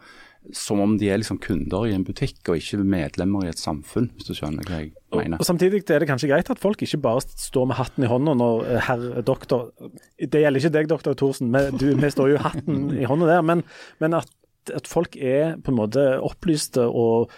[0.56, 4.08] som om de er liksom kunder i en butikk og ikke medlemmer i et samfunn,
[4.16, 5.38] hvis du skjønner hva jeg mener.
[5.38, 8.34] Og Samtidig er det kanskje greit at folk ikke bare står med hatten i hånda
[8.40, 9.70] når eh, herr doktor
[10.16, 13.44] Det gjelder ikke deg, doktor Thorsen, men du, vi står jo hatten i hånda der.
[13.46, 13.64] Men,
[14.02, 14.32] men at,
[14.74, 17.30] at folk er på en måte opplyste og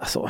[0.00, 0.24] altså,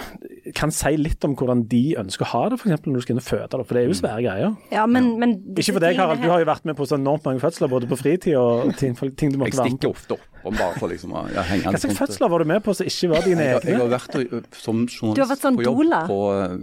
[0.59, 2.85] kan si litt om hvordan de ønsker å ha det, f.eks.
[2.85, 3.49] når du skal inn og føde.
[3.53, 4.57] da, For det er jo svære greier.
[4.75, 6.23] Ja, men, men Ikke for deg, Harald.
[6.25, 8.97] Du har jo vært med på så enormt mange fødsler, både på fritid og ting,
[9.17, 9.95] ting du måtte være med på.
[9.95, 12.43] Jeg stikker ofte ofte oppom bare for liksom å ja, henge Hva slags fødsler var
[12.43, 14.15] du med på som ikke var dine Jeg, jeg har vært
[14.57, 16.21] som journalist sånn på jobb på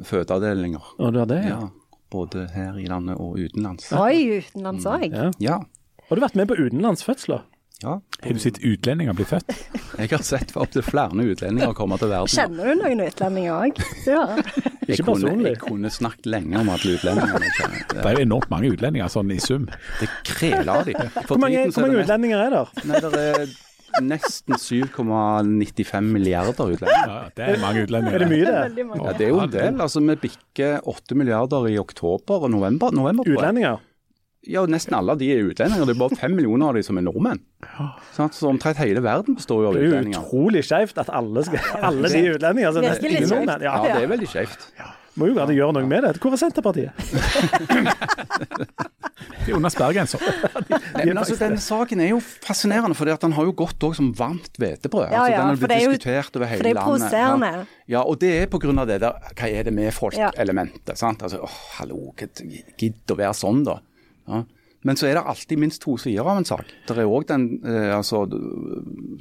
[0.09, 0.93] fødeavdelinger.
[0.97, 1.59] Og du har det, ja.
[1.61, 3.91] Ja, både her i landet og utenlands.
[3.93, 5.09] Oi, utenlands òg.
[5.13, 5.31] ja.
[5.43, 5.59] Ja.
[6.07, 7.41] Har du vært med på utenlandsfødsler?
[7.83, 7.99] Ja.
[8.23, 9.51] Har du sett utlendinger bli født?
[10.01, 12.31] Jeg har sett opptil flere utlendinger komme til verden.
[12.33, 13.81] Kjenner du noen utlendinger òg?
[14.07, 14.23] Ja.
[14.87, 15.51] Jeg Ikke kunne, personlig.
[15.51, 17.39] jeg kunne snakket lenge om alle utlendingene.
[17.43, 19.67] Det Det, er jo enormt mange utlendinger sånn i sum.
[20.01, 21.15] det kreler av dem.
[21.27, 22.75] Hvor mange, hvor er mange det utlendinger er der?
[22.87, 23.55] Nei, det er
[24.03, 27.13] nesten 7,95 milliarder utlendinger.
[27.13, 28.17] Ja, det er mange utlendinger.
[28.17, 28.87] Er det mye, det?
[29.03, 29.81] Ja, det er jo en del.
[29.85, 32.93] altså Vi bikker 8 milliarder i oktober og november.
[32.95, 33.27] november.
[33.27, 33.81] Utlendinger?
[34.47, 35.85] Ja, nesten alle av de er utlendinger.
[35.89, 37.41] Det er bare 5 millioner av de som er nordmenn.
[38.15, 40.15] Så omtrent hele verden består jo av utlendinger.
[40.15, 42.71] Det er jo utrolig skjevt at alle, skal, alle de er utlendinger.
[42.77, 43.65] Så nesten ingen nordmenn.
[43.67, 44.69] Ja, Ja, det er veldig skjevt.
[45.17, 46.15] må jo gjerne gjøre noe med det.
[46.21, 46.91] Hvor er Senterpartiet?
[49.47, 50.19] De er under sperregrensa.
[50.19, 55.07] Altså, Denne saken er jo fascinerende, for den har jo gått òg som varmt hvetebrød.
[55.09, 56.77] Ja, altså, ja, den har blitt det er jo- diskutert over for det er jo
[56.77, 56.83] landet.
[56.83, 57.51] provoserende.
[57.53, 57.65] Ja.
[57.95, 58.85] ja, og det er pga.
[58.91, 60.97] det der hva er det med folk-elementet.
[60.97, 61.23] sant?
[61.23, 62.13] Altså, åh, hallo,
[62.77, 63.79] gidd å være sånn, da.
[64.27, 64.43] Ja.
[64.85, 66.69] Men så er det alltid minst to sider av en sak.
[66.87, 68.21] Det er òg den eh, altså,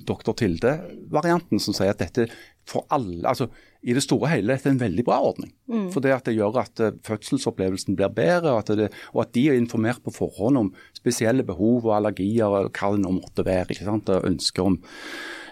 [0.07, 2.29] doktor Tilde-varianten som sier at dette
[2.67, 3.47] for alle altså
[3.87, 5.53] I det store og hele dette er en veldig bra ordning.
[5.95, 9.33] For det at det gjør at eh, fødselsopplevelsen blir bedre, og at, det, og at
[9.37, 13.47] de er informert på forhånd om spesielle behov og allergier og hva det nå måtte
[13.47, 13.71] være.
[13.71, 14.13] ikke sant?
[14.13, 14.81] Og ønsker om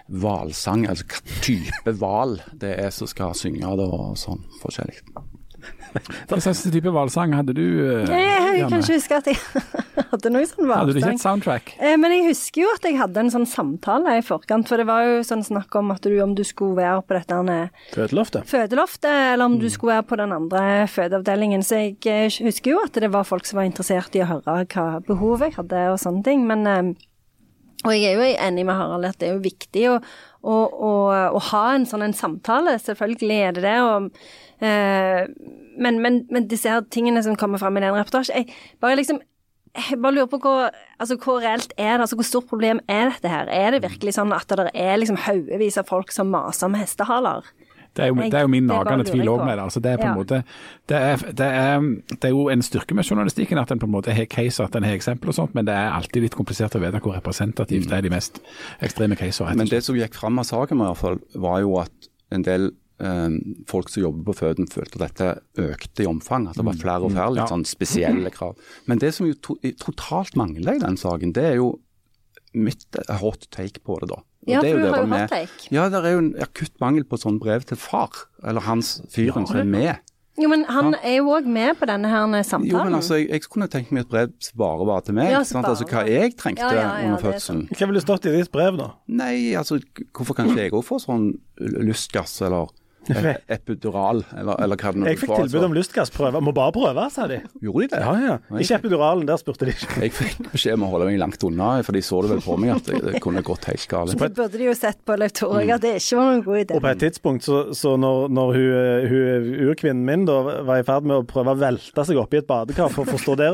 [0.05, 5.01] hvalsang, altså hva type hval det er som skal synge det og sånn forskjellig.
[6.27, 7.63] Hva slags type hvalsang hadde du?
[7.87, 9.37] eh, Jeg jeg kan ikke huske at jeg
[10.11, 11.71] hadde noe sånn Hadde du ikke et soundtrack?
[11.79, 14.87] Eh, Men jeg husker jo at jeg hadde en sånn samtale i forkant, for det
[14.89, 17.39] var jo sånn snakk om at du, om du skulle være på dette
[17.95, 18.45] Fødeloftet?
[18.51, 19.53] fødeloftet, eller Mm.
[19.53, 20.61] om du skulle være på den andre
[20.91, 21.63] fødeavdelingen.
[21.63, 24.65] Så jeg eh, husker jo at det var folk som var interessert i å høre
[24.65, 26.45] hva behov jeg hadde og sånne ting.
[26.47, 26.93] Men eh,
[27.85, 29.99] Og jeg er jo enig med Harald at det er jo viktig å,
[30.41, 30.55] å,
[30.89, 30.91] å,
[31.37, 32.79] å ha en sånn en samtale.
[32.81, 33.75] Selvfølgelig er det det.
[33.85, 38.53] Og, eh, men, men, men disse her tingene som kommer fram i den reportasjen jeg
[38.81, 39.19] bare liksom
[39.75, 40.69] jeg bare lurer på hvor,
[41.03, 43.49] altså, hvor reelt er det, altså hvor stort problem er dette her?
[43.51, 47.43] Er det virkelig sånn at det er liksom haugevis av folk som maser om hestehaler?
[47.95, 49.63] Det er jo, det er jo min nagende tvil òg med det.
[49.63, 50.15] Altså, det er på en Ja.
[50.15, 50.39] måte
[50.91, 53.91] det er, det, er, det er jo en styrke med journalistikken at en på en
[53.91, 56.75] måte har caser, at en har eksempler og sånt, men det er alltid litt komplisert
[56.75, 58.39] å vite hvor representativt det er de mest
[58.83, 59.55] ekstreme casene.
[59.55, 62.67] Men det som gikk fram av saken, i hvert fall, var jo at en del
[62.71, 62.75] eh,
[63.67, 65.29] folk som jobber på føden, følte at dette
[65.71, 66.47] økte i omfang.
[66.47, 68.55] At det var flere og flere litt sånn spesielle krav.
[68.87, 71.73] Men det som jo to totalt mangler i den saken, det er jo
[72.55, 74.21] mitt eh, hot take på det, da.
[74.45, 75.71] Og Ja, det er for du det har jo med- hot take.
[75.75, 78.11] Ja, det er jo en akutt mangel på sånn brev til far,
[78.45, 79.97] eller hans fyren Ja, som er med.
[80.37, 82.67] Jo, men han er jo òg med på denne her samtalen.
[82.69, 85.29] Jo, men altså, jeg, jeg kunne tenkt meg et brev som bare var til meg.
[85.31, 85.65] Ja, så sant?
[85.69, 87.69] Altså hva jeg trengte Ja, ja, ja, under er fødselen.
[87.71, 88.89] Hva ville stått i ditt brev, da?
[89.07, 89.79] Nei, altså
[90.11, 91.29] hvorfor kan ikke jeg òg få sånn
[91.59, 92.67] lystgass eller
[93.55, 95.65] epidural, eller, eller hva det nå Jeg fikk tilbud altså.
[95.67, 96.41] om lystgassprøve.
[96.45, 97.39] Må bare prøve, sa de.
[97.63, 98.01] Gjorde de det?
[98.01, 98.59] Ja, ja.
[98.61, 99.89] Ikke epiduralen, der spurte de ikke.
[100.05, 102.57] Jeg fikk beskjed om å holde meg langt unna, for de så det vel på
[102.61, 104.15] meg at det, kunne gått helt galt.
[104.15, 106.77] Det burde de jo sett på Leif Tore, at det ikke var noen god idé.
[106.77, 110.81] Og på et tidspunkt, så, så når, når hun, eh, hun urkvinnen min da var
[110.81, 113.37] i ferd med å prøve å velte seg opp i et badekar for å forstå
[113.41, 113.51] det,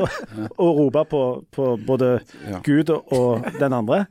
[0.56, 1.22] og rope på,
[1.54, 2.12] på både
[2.48, 2.58] Ja.
[2.64, 4.04] Gud og den andre,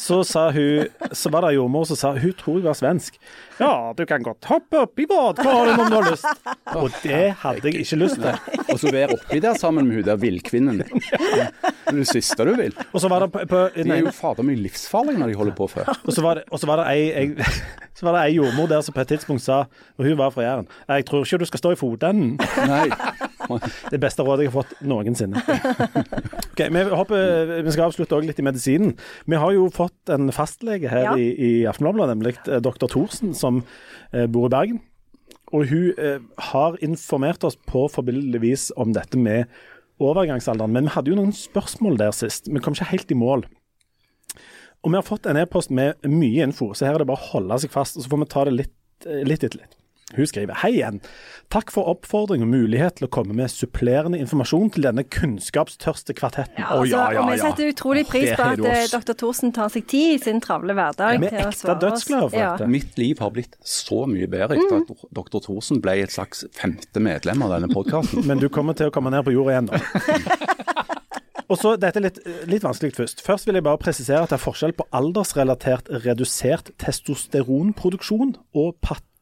[0.00, 3.18] så sa hun Så var det jordmor som sa hun tror jeg var svensk.
[3.58, 6.26] Ja, du kan godt hoppe oppi badekaret om du har lyst.
[6.78, 8.58] Og det hadde jeg ikke lyst til.
[8.68, 10.82] Og så være oppi der sammen med hun der villkvinnen.
[10.84, 11.46] Det
[11.88, 12.76] er det siste du vil.
[12.92, 15.56] Og så var det på, på De er jo fader meg livsfarlige når de holder
[15.58, 15.90] på før.
[16.04, 17.48] Og så var det, så var det ei, ei,
[17.98, 19.64] så var det ei jordmor der som på et tidspunkt sa,
[19.98, 22.36] og hun var fra Jæren, jeg tror ikke du skal stå i fotenden.
[22.68, 22.86] Nei.
[23.92, 25.42] Det beste rådet jeg har fått noensinne.
[26.58, 28.96] Ok, vi, hopper, vi skal avslutte også litt i medisinen.
[29.30, 31.12] Vi har jo fått en fastlege her Ja.
[31.14, 32.88] i, i Aftenbladet, nemlig eh, dr.
[32.90, 33.60] Thorsen, som
[34.10, 34.80] eh, bor i Bergen.
[35.54, 36.18] Og hun eh,
[36.50, 39.46] har informert oss på forbilledlig vis om dette med
[40.02, 40.74] overgangsalderen.
[40.74, 42.50] Men vi hadde jo noen spørsmål der sist.
[42.50, 43.46] Vi kom ikke helt i mål.
[44.82, 47.30] Og vi har fått en e-post med mye info, så her er det bare å
[47.36, 47.96] holde seg fast.
[47.98, 48.74] og Så får vi ta det litt,
[49.30, 49.77] litt etter litt.
[50.16, 51.02] Hun skriver Hei igjen.
[51.52, 56.62] Takk for oppfordring og mulighet til å komme med supplerende informasjon til denne kunnskapstørste kvartetten.
[56.62, 59.12] Ja, altså, og vi setter utrolig pris på at eh, dr.
[59.20, 61.82] Thorsen tar seg tid i sin travle hverdag Vi er til å ekte svare oss.
[61.84, 62.50] dødsglade for Ja.
[62.56, 62.70] dette.
[62.72, 65.42] Mitt liv har blitt så mye bedre etter at dr.
[65.44, 68.24] Thorsen ble et slags femte medlem av denne podkasten.
[68.28, 69.82] Men du kommer til å komme ned på jorda igjen nå.
[71.48, 73.22] Og så, Dette er litt, litt vanskelig først.
[73.24, 78.74] Først vil jeg bare presisere at det er forskjell på aldersrelatert redusert testosteronproduksjon og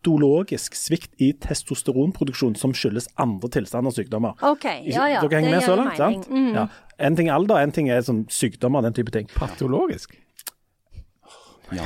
[0.07, 4.37] patologisk svikt i testosteronproduksjon som skyldes andre tilstander og sykdommer.
[4.43, 5.23] OK, ja ja.
[5.23, 5.97] Dere henger med så langt?
[5.97, 6.29] sant?
[6.31, 6.55] Mm.
[6.55, 6.67] Ja.
[6.99, 9.27] En ting er alder, en ting er sånn sykdommer, den type ting.
[9.35, 10.17] Patologisk.
[11.75, 11.83] Ja,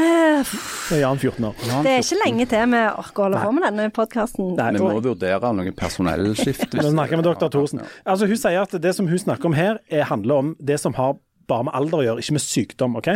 [0.00, 1.54] Det er Jan 14 år.
[1.84, 4.54] Det er ikke lenge til vi orker å holde på med denne podkasten.
[4.78, 6.72] Vi må vurdere noen personellskift.
[6.78, 7.50] Nå snakker jeg med dr.
[7.52, 7.82] Thorsen.
[8.08, 10.96] Altså, hun sier at det som hun snakker om her, er, handler om det som
[10.96, 11.18] har
[11.50, 12.96] bare med alder å gjøre, ikke med sykdom.
[12.96, 13.12] ok?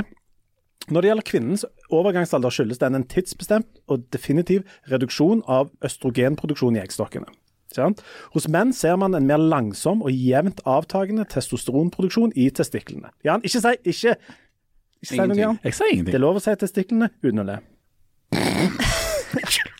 [0.92, 1.64] Når det gjelder kvinnens
[1.94, 7.26] overgangsalder, skyldes den en tidsbestemt og definitiv reduksjon av østrogenproduksjon i eggstokkene.
[8.34, 13.10] Hos menn ser man en mer langsom og jevnt avtagende testosteronproduksjon i testiklene.
[13.26, 14.14] Jan, ikke si ikke,
[15.02, 15.40] ikke si noe, Ingenting.
[15.42, 15.58] Jan.
[15.64, 16.22] Jeg sier Det er ingenting.
[16.22, 17.58] lov å si testiklene uten å le.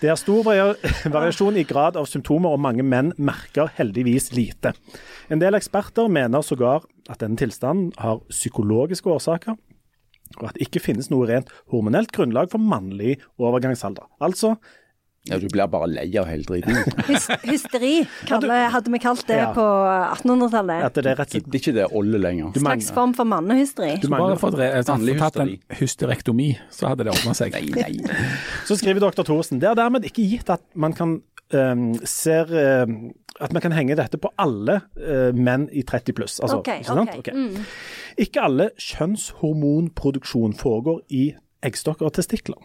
[0.00, 4.74] Det er stor variasjon i grad av symptomer, og mange menn merker heldigvis lite.
[5.32, 9.56] En del eksperter mener sågar at denne tilstanden har psykologiske årsaker,
[10.40, 14.08] og at det ikke finnes noe rent hormonelt grunnlag for mannlig overgangsalder.
[14.20, 14.56] Altså,
[15.26, 16.76] Ja, du blir bare lei av hele driten.
[17.50, 19.48] Hysteri hadde vi kalt det Ja.
[19.56, 19.64] på
[20.22, 20.84] 1800-tallet.
[20.86, 22.52] at det er rett og slett ikke det olje lenger.
[22.54, 23.96] Du Slags form for mannehysteri.
[24.00, 24.54] Du Bare fått
[24.86, 27.58] sånn, tatt en hysterektomi, så hadde det ordna seg.
[27.58, 28.20] Nei, nei.
[28.68, 29.26] Så skriver dr.
[29.26, 31.18] Thorsen det er dermed ikke gitt at man kan
[32.04, 36.38] ser ehm, at man kan henge dette på alle eh, menn i 30 pluss.
[36.40, 37.10] Altså, okay, ikke sant?
[37.18, 37.18] Okay.
[37.18, 37.34] Ok.
[37.34, 37.66] mm.
[38.24, 41.26] Ikke alle kjønnshormonproduksjon foregår i
[41.66, 42.58] eggstokker og testikler.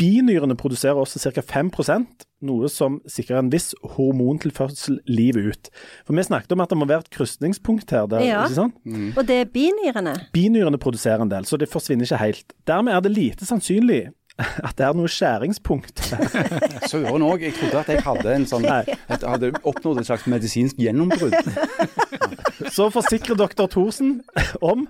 [0.00, 1.42] Binyrene produserer også ca.
[1.44, 5.70] 5% noe som sikrer en viss hormontilførsel livet ut.
[6.06, 8.06] For Vi snakket om at det må være et krysningspunkt her.
[8.06, 8.44] Der, Ja.
[8.44, 8.74] ikke sant?
[9.16, 10.14] Og det er binyrene.
[10.32, 12.52] Binyrene produserer en del, så det forsvinner ikke helt.
[12.66, 14.12] Dermed er det lite sannsynlig
[14.68, 16.02] at det er noe skjæringspunkt.
[16.90, 17.46] Søren òg.
[17.46, 21.36] Jeg trodde at jeg hadde en sånn at jeg hadde oppnådd et slags medisinsk gjennombrudd.
[22.76, 23.66] Så forsikrer dr.
[23.72, 24.20] Thorsen
[24.60, 24.86] om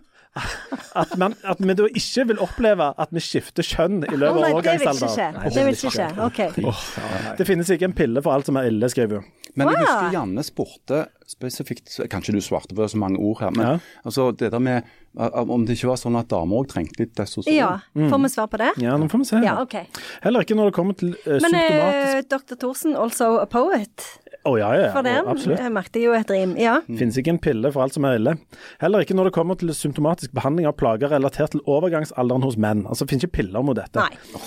[1.03, 4.37] at, man, at vi da ikke vil oppleve at vi skifter kjønn i løpet av
[4.37, 5.41] det vil ikke overgangsalderen.
[5.41, 5.55] skje.
[5.57, 6.09] Det vil ikke skje.
[6.27, 7.37] OK.
[7.41, 9.33] Det finnes ikke en pille for alt som er ille, skriver hun.
[9.57, 13.65] Men jeg husker Janne spurte spesifikt Kanskje du svarte på så mange ord her, men
[13.67, 13.79] Ja.
[14.05, 14.83] altså det der med
[15.19, 17.57] uh, om det ikke var sånn at damer òg trengte litt testosteron.
[17.57, 17.71] Ja,
[18.13, 18.69] får vi svar på det?
[18.85, 19.41] Ja, nå får vi se.
[19.43, 19.75] Ja, OK.
[20.23, 22.61] Heller ikke når det kommer til uh, Men symptomatisk eh, dr.
[22.61, 24.07] Thorsen, also a poet.
[24.47, 25.59] Å ja, ja, For den absolutt.
[25.63, 26.53] jeg merket jo et rim.
[26.61, 26.77] Ja.
[26.87, 28.37] Finnes ikke en pille for alt som er ille.
[28.83, 32.85] Heller ikke når det kommer til symptomatisk behandling av plager relatert til overgangsalderen hos menn.
[32.87, 34.07] Altså, det finnes ikke piller mot dette.
[34.07, 34.45] Nei.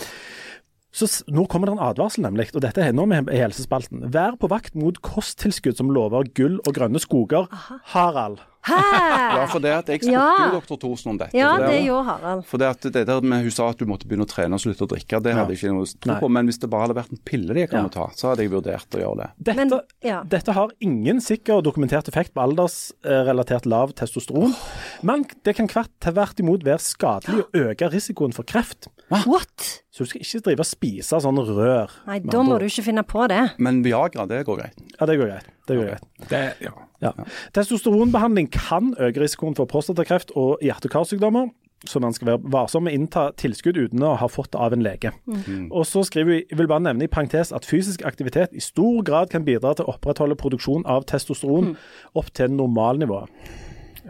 [0.96, 4.08] Så nå kommer det en advarsel, nemlig, og dette er nå med i helsespalten.
[4.14, 7.46] Vær på vakt mot kosttilskudd som lover gull og grønne skoger.
[7.94, 8.42] Harald.
[8.68, 8.76] Hæ?
[9.40, 10.46] Ja, for det at jeg spurte Ja.
[10.50, 11.38] jo doktor Thorsen om dette.
[11.38, 12.42] Ja, det, det gjorde Harald.
[12.46, 14.60] For det at det der med Hun sa at du måtte begynne å trene og
[14.60, 16.30] slutte å drikke, det hadde jeg ikke noe tro på.
[16.36, 17.94] Men hvis det bare hadde vært en pille de kan Ja.
[17.94, 19.30] ta, så hadde jeg vurdert å gjøre det.
[19.40, 20.24] Dette, Men, ja.
[20.24, 24.54] dette har ingen sikker og dokumentert effekt på aldersrelatert lav testosteron,
[25.04, 28.88] men det kan tvert imot være skadelig og øke risikoen for kreft.
[29.10, 29.82] What?
[29.92, 31.90] Så du skal ikke drive og spise sånn rør.
[32.08, 33.56] Nei, da må du ikke finne på det.
[33.58, 34.78] Men Viagra, det går greit.
[35.00, 35.48] Ja, det går greit.
[35.70, 36.30] Det er greit.
[36.30, 36.76] Det, ja.
[37.00, 37.14] Ja.
[37.56, 41.50] Testosteronbehandling kan øke risikoen for prostatakreft og hjerte- og karsykdommer.
[41.88, 44.74] Så man skal være varsom med å innta tilskudd uten å ha fått det av
[44.76, 45.14] en lege.
[45.72, 49.32] Og så skriver vi, vil bare nevne i parentes at fysisk aktivitet i stor grad
[49.32, 51.78] kan bidra til å opprettholde produksjon av testosteron
[52.20, 53.22] opp til normalnivå.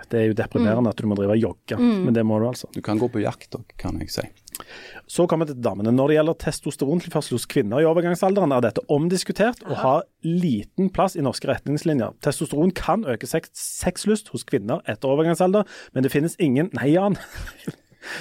[0.09, 2.69] Det er jo deprimerende at du må drive og jogge, men det må du altså.
[2.75, 4.27] Du kan gå på jakt òg, kan jeg si.
[5.07, 5.91] Så kommer vi til damene.
[5.95, 11.15] Når det gjelder testosterontilførsel hos kvinner i overgangsalderen, er dette omdiskutert og har liten plass
[11.15, 12.17] i norske retningslinjer.
[12.25, 15.63] Testosteron kan øke sex sexlyst hos kvinner etter overgangsalder,
[15.93, 17.17] men det finnes ingen Nei, Jan.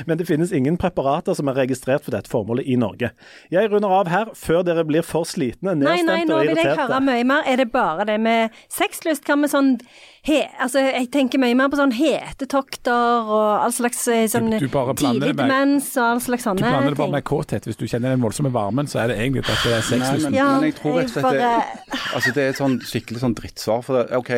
[0.07, 3.13] Men det finnes ingen preparater som er registrert for dette formålet i Norge.
[3.55, 6.99] Jeg runder av her før dere blir for slitne, Nei, nei, nå vil jeg høre
[7.05, 7.47] mye mer.
[7.47, 9.23] Er det bare det med sexlyst?
[9.29, 9.77] Hva med sånn
[10.29, 14.67] he, Altså, jeg tenker mye mer på sånn hetetokter og all slags eh, sånn Du-
[14.67, 17.65] du tidlig demens og all slags sånne Du blander det bare med kåthet.
[17.69, 20.25] Hvis du kjenner den voldsomme varmen, så er det egentlig at det er Nei, sexlyst.
[20.25, 23.21] men, Ja, men jeg tror rett og slett det, altså det er et sånn skikkelig
[23.25, 23.83] sånn drittsvar.
[23.85, 24.31] For det, OK,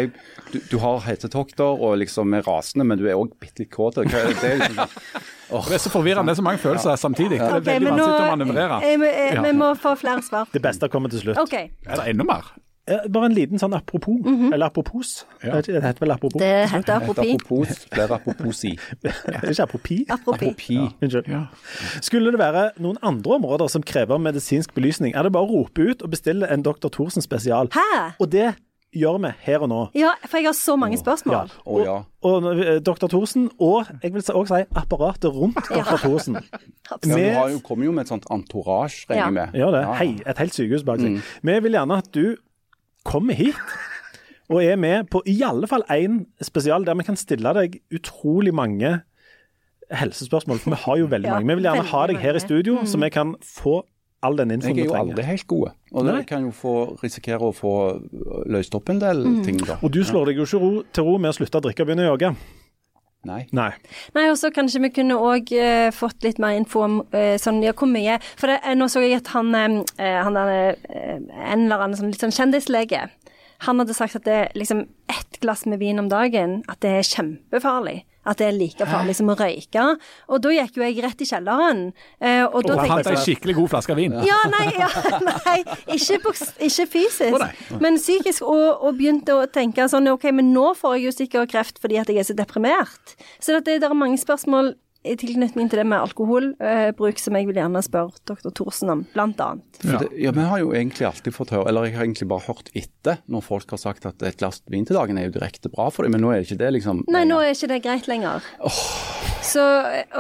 [0.53, 3.95] du, du har hetetokter og liksom er rasende, men du er òg bitte litt kåt.
[4.01, 4.89] Det er liksom sånn
[5.51, 6.31] Det er så forvirrende.
[6.31, 7.41] Det er så mange følelser samtidig.
[7.41, 8.83] Det er okay, veldig vanskelig å manøvrere.
[8.87, 9.43] eh, eh.
[9.43, 10.47] Vi må få flere svar.
[10.53, 11.39] Det beste kommer til slutt.
[11.43, 11.71] Okay.
[11.87, 12.53] Er det enda mer?
[12.91, 14.19] Eh, Bare en liten sånn apropos,
[14.53, 15.25] eller apropos.
[15.45, 15.61] Ja.
[15.61, 16.39] Det heter vel apropos?
[16.41, 17.35] Det heter apropi.
[17.37, 17.87] apropos.
[18.19, 18.73] aproposi.
[19.03, 19.99] Det er ikke apropi?
[20.11, 20.49] Apropi.
[20.51, 20.79] Apropi.
[21.03, 21.29] Unnskyld.
[21.31, 21.45] Ja.
[22.03, 25.81] Skulle det være noen andre områder som krever medisinsk belysning, er det bare å rope
[25.93, 26.89] ut og bestille en Dr.
[26.91, 27.71] Thorsen spesial.
[27.73, 28.13] Hæ?
[28.21, 28.51] Og det
[28.93, 29.77] gjør vi her og nå.
[29.95, 31.03] Ja, for jeg har så mange Ja.
[31.05, 31.35] spørsmål.
[31.87, 32.01] Ja.
[32.23, 33.07] Og og, Dr.
[33.07, 35.97] Thorsen, og jeg vil også si apparatet rundt Dr.
[36.03, 36.35] Thorsen.
[36.35, 39.49] ja Vi- du har jo, kommer jo med et sånt entourage, regner jeg med.
[39.55, 39.81] Ja, det.
[39.85, 39.95] Ja, ja.
[39.95, 41.23] Hei, et helt sykehus bak seg.
[41.43, 42.37] Vi vil gjerne at du
[43.05, 43.55] kommer hit
[44.51, 48.53] og er med på i alle fall én spesial der vi kan stille deg utrolig
[48.55, 49.01] mange
[49.91, 50.59] helsespørsmål.
[50.63, 51.49] For vi har jo veldig Ja, mange.
[51.49, 53.81] Vi vil gjerne ha deg her i studio, studio, så vi kan få
[54.23, 55.13] all den infoen Jeg er jo trenger.
[55.15, 56.17] aldri helt gode, og Nei.
[56.19, 57.73] det kan jo få risikere å få
[58.53, 59.79] løst opp en del ting da.
[59.83, 61.87] Og du slår deg jo ikke ro, til ro med å slutte å drikke og
[61.89, 62.35] begynne å jogge.
[63.29, 63.43] Nei.
[63.53, 63.69] Nei.
[64.17, 67.61] Nei, og så kanskje vi kunne òg eh, fått litt mer info om eh, sånn,
[67.61, 71.19] ja, hvor mye For det, eh, nå så jeg at han, eh, han der, eh,
[71.19, 73.11] en eller annen sånn, litt sånn kjendislege
[73.67, 76.95] Han hadde sagt at det er liksom ett glass med vin om dagen, at det
[76.97, 77.99] er kjempefarlig.
[78.27, 79.85] At det er like farlig som å røyke.
[80.29, 81.93] Og da gikk jo jeg rett i kjelleren.
[82.21, 84.13] eh, og Og fant ei skikkelig god flaske vin.
[84.27, 84.91] ja, nei, ja,
[85.31, 85.59] nei
[85.97, 86.19] ikke,
[86.61, 87.51] ikke fysisk, nei.
[87.81, 88.43] men psykisk.
[88.45, 91.97] Og, og begynte å tenke sånn OK, men nå får jeg jo sikkert kreft fordi
[92.03, 93.17] at jeg er så deprimert.
[93.41, 94.75] Så det, det er mange spørsmål
[95.05, 98.51] i tilknytning til det med alkoholbruk som jeg vil gjerne spørre dr.
[98.53, 99.05] Thorsen om.
[99.15, 102.45] For det, ja, Vi har jo egentlig alltid fått høre, eller jeg har egentlig bare
[102.47, 105.73] hørt etter når folk har sagt at et glass vin til dagen er jo direkte
[105.73, 107.81] bra for dem, men nå er det ikke det liksom Nei, nå er ikke det
[107.87, 108.45] greit lenger.
[109.41, 109.63] Så,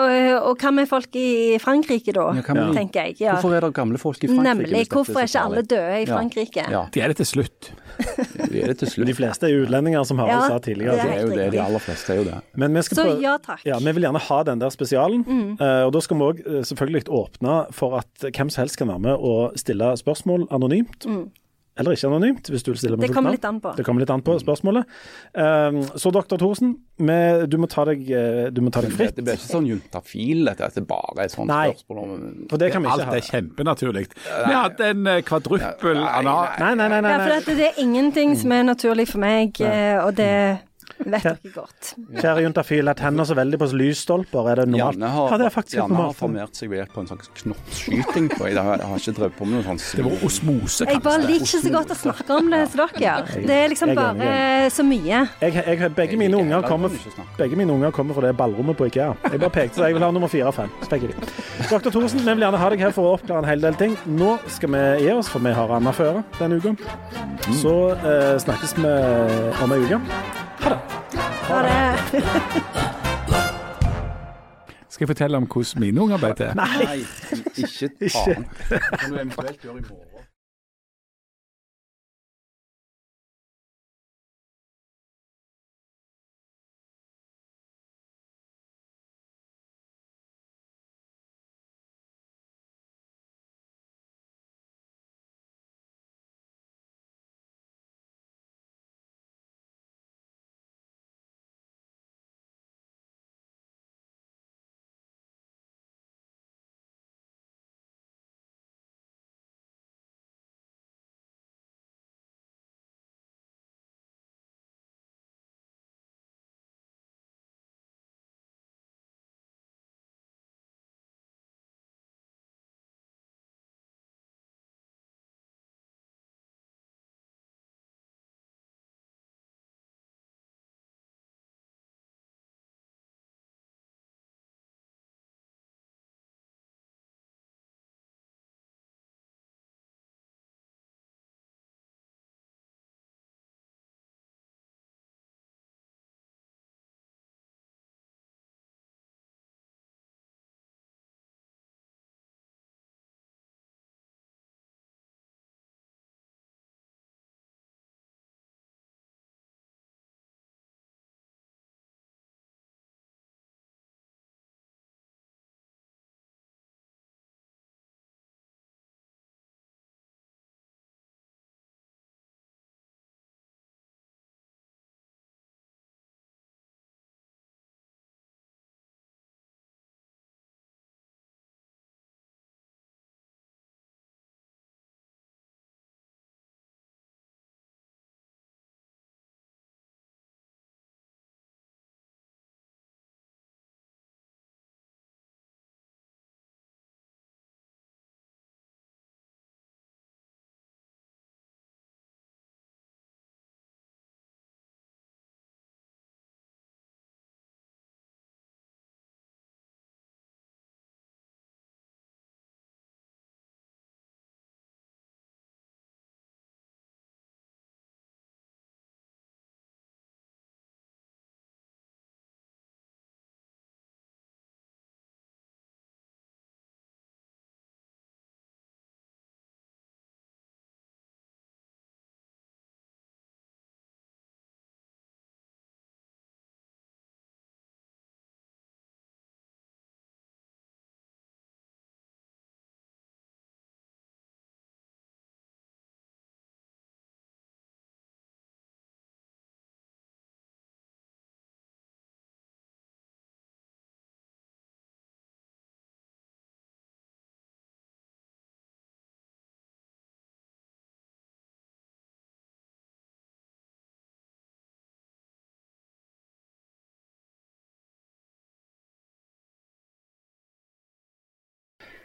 [0.00, 0.14] og,
[0.48, 3.18] og hva med folk i Frankrike da, Ja, med tenker jeg.
[3.20, 3.34] Ja.
[3.36, 4.48] Hvorfor er det gamle folk i Frankrike?
[4.48, 4.80] Nemlig.
[4.88, 6.64] Hvorfor er ikke alle døde i Frankrike?
[6.72, 7.70] Ja, De er det til slutt.
[8.50, 10.96] de er det til De fleste er jo utlendinger, som Harald Ja, sa tidligere.
[10.96, 12.38] det Det er jo det, de aller fleste er jo det.
[12.56, 13.60] Men vi skal Så prøve ja takk.
[13.68, 15.24] Ja, Vi vil gjerne ha den der spesialen.
[15.60, 18.98] eh, og Da skal vi òg selvfølgelig åpne for at hvem som helst kan være
[19.00, 21.06] med og stille spørsmål anonymt.
[21.78, 23.36] Eller ikke anonymt, hvis du vil stille med Det fullt kommer navn.
[23.38, 23.70] litt an på.
[23.76, 24.84] Det kommer litt an på spørsmålet.
[25.32, 29.14] Um, så doktor Thorsen, du må ta deg, eh, du må ta deg fritt.
[29.16, 30.60] det blir ikke sånn juntafil, dette.
[30.66, 31.70] At det bare er et sånt Nei.
[31.72, 34.08] spørsmål om For det kan vi ikke Alt er kjempenaturlig.
[34.12, 36.48] Vi hadde en eh, kvadruppel anal...
[36.58, 37.00] Nei, nei, nei.
[37.00, 40.60] nei, Ja, for dette, det er ingenting som er naturlig for meg, eh, og det
[41.06, 41.92] vet dere godt.
[42.20, 44.50] Kjære juntafil, jeg tenner så veldig på lysstolper.
[44.52, 44.96] Er det normalt?
[44.98, 48.28] Janne har, ja, det er Janne har formert seg ved hjelp av en slags knoppskyting.
[48.34, 49.86] på- Jeg har, jeg har ikke drevet på med noe sånt.
[49.96, 50.86] Det var osmose.
[50.90, 53.46] Jeg bare liker ikke så godt å snakke om det som dere gjør.
[53.46, 55.20] Det er liksom er bare så mye.
[55.40, 56.90] Jeg, jeg, begge, mine unger kommer,
[57.38, 59.14] begge mine unger kommer fra det ballrommet på Ikea.
[59.30, 60.70] Jeg bare pekte, så jeg vil ha nummer fire og fem.
[60.82, 61.14] Så peker de.
[61.70, 61.90] Dr.
[61.90, 63.96] Thorsen, vi vil gjerne ha deg her for å oppklare en hel del ting.
[64.06, 66.74] Nå skal vi gi oss, for vi har Anna føre denne uka.
[67.60, 68.90] Så eh, snakkes vi
[69.64, 70.00] om ei uke.
[70.62, 71.80] Ha det.
[74.90, 76.50] Skal jeg fortelle om hvordan mine unger ble til?
[76.58, 77.00] Nei,
[77.56, 78.46] ikke faen.
[78.68, 80.09] Kan du eventuelt gjøre i morgen?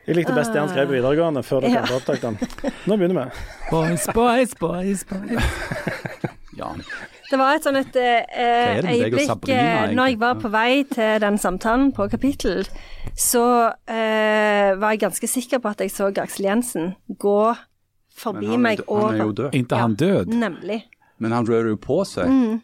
[0.06, 1.95] Jeg likte best det han skrev på videregående, før dere Ja.
[1.95, 2.38] opptatt den.
[2.86, 3.45] Nå begynner vi.
[3.72, 5.43] Boys, boys, boys, boys.
[6.62, 6.70] ja.
[7.26, 11.24] Det var et sånn et eh, øyeblikk Sabrina, eh, når jeg var på vei til
[11.24, 12.68] den samtalen på kapittel,
[13.18, 13.45] så
[13.89, 17.56] eh, var jeg ganske sikker på at jeg så Aksel Jensen gå
[18.16, 19.58] forbi han, meg og han er jo død.
[19.58, 20.38] Inntil han død.
[20.38, 20.84] Nemlig.
[21.18, 22.30] Men han rører jo på seg.
[22.30, 22.62] Mm.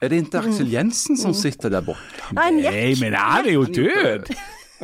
[0.00, 2.32] Er det ikke Aksel Jensen som sitter der borte?
[2.34, 2.50] Nei,
[2.98, 4.32] men han er jo død!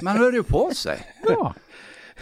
[0.00, 1.02] Men han rører jo på seg.
[1.28, 1.52] Ja.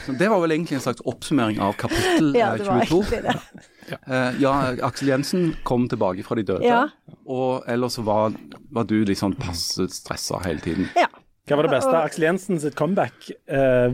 [0.05, 3.03] Så det var vel egentlig en slags oppsummering av kapittel Ja, eh, det var 22.
[3.03, 3.99] egentlig det.
[4.09, 4.53] Uh, ja,
[4.89, 6.89] Aksel Jensen kom tilbake fra de døde, Ja.
[7.31, 8.35] og ellers var,
[8.75, 10.89] var du litt sånn passe stressa hele tiden.
[10.99, 11.07] Ja.
[11.47, 11.95] Hva var det beste?
[12.01, 13.93] Aksel Jensen sitt comeback uh,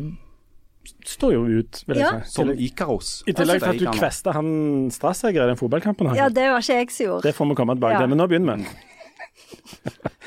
[1.04, 2.20] står jo ut, vil jeg Ja.
[2.24, 2.32] si.
[2.38, 3.10] Som Ikaros.
[3.28, 6.08] I tillegg til at du kvesta han Strasseger i den fotballkampen.
[6.08, 7.22] han ja, det var ikke jeg som gjorde.
[7.28, 8.00] Det får vi komme tilbake Ja.
[8.06, 8.08] til.
[8.14, 8.64] Men nå begynner vi.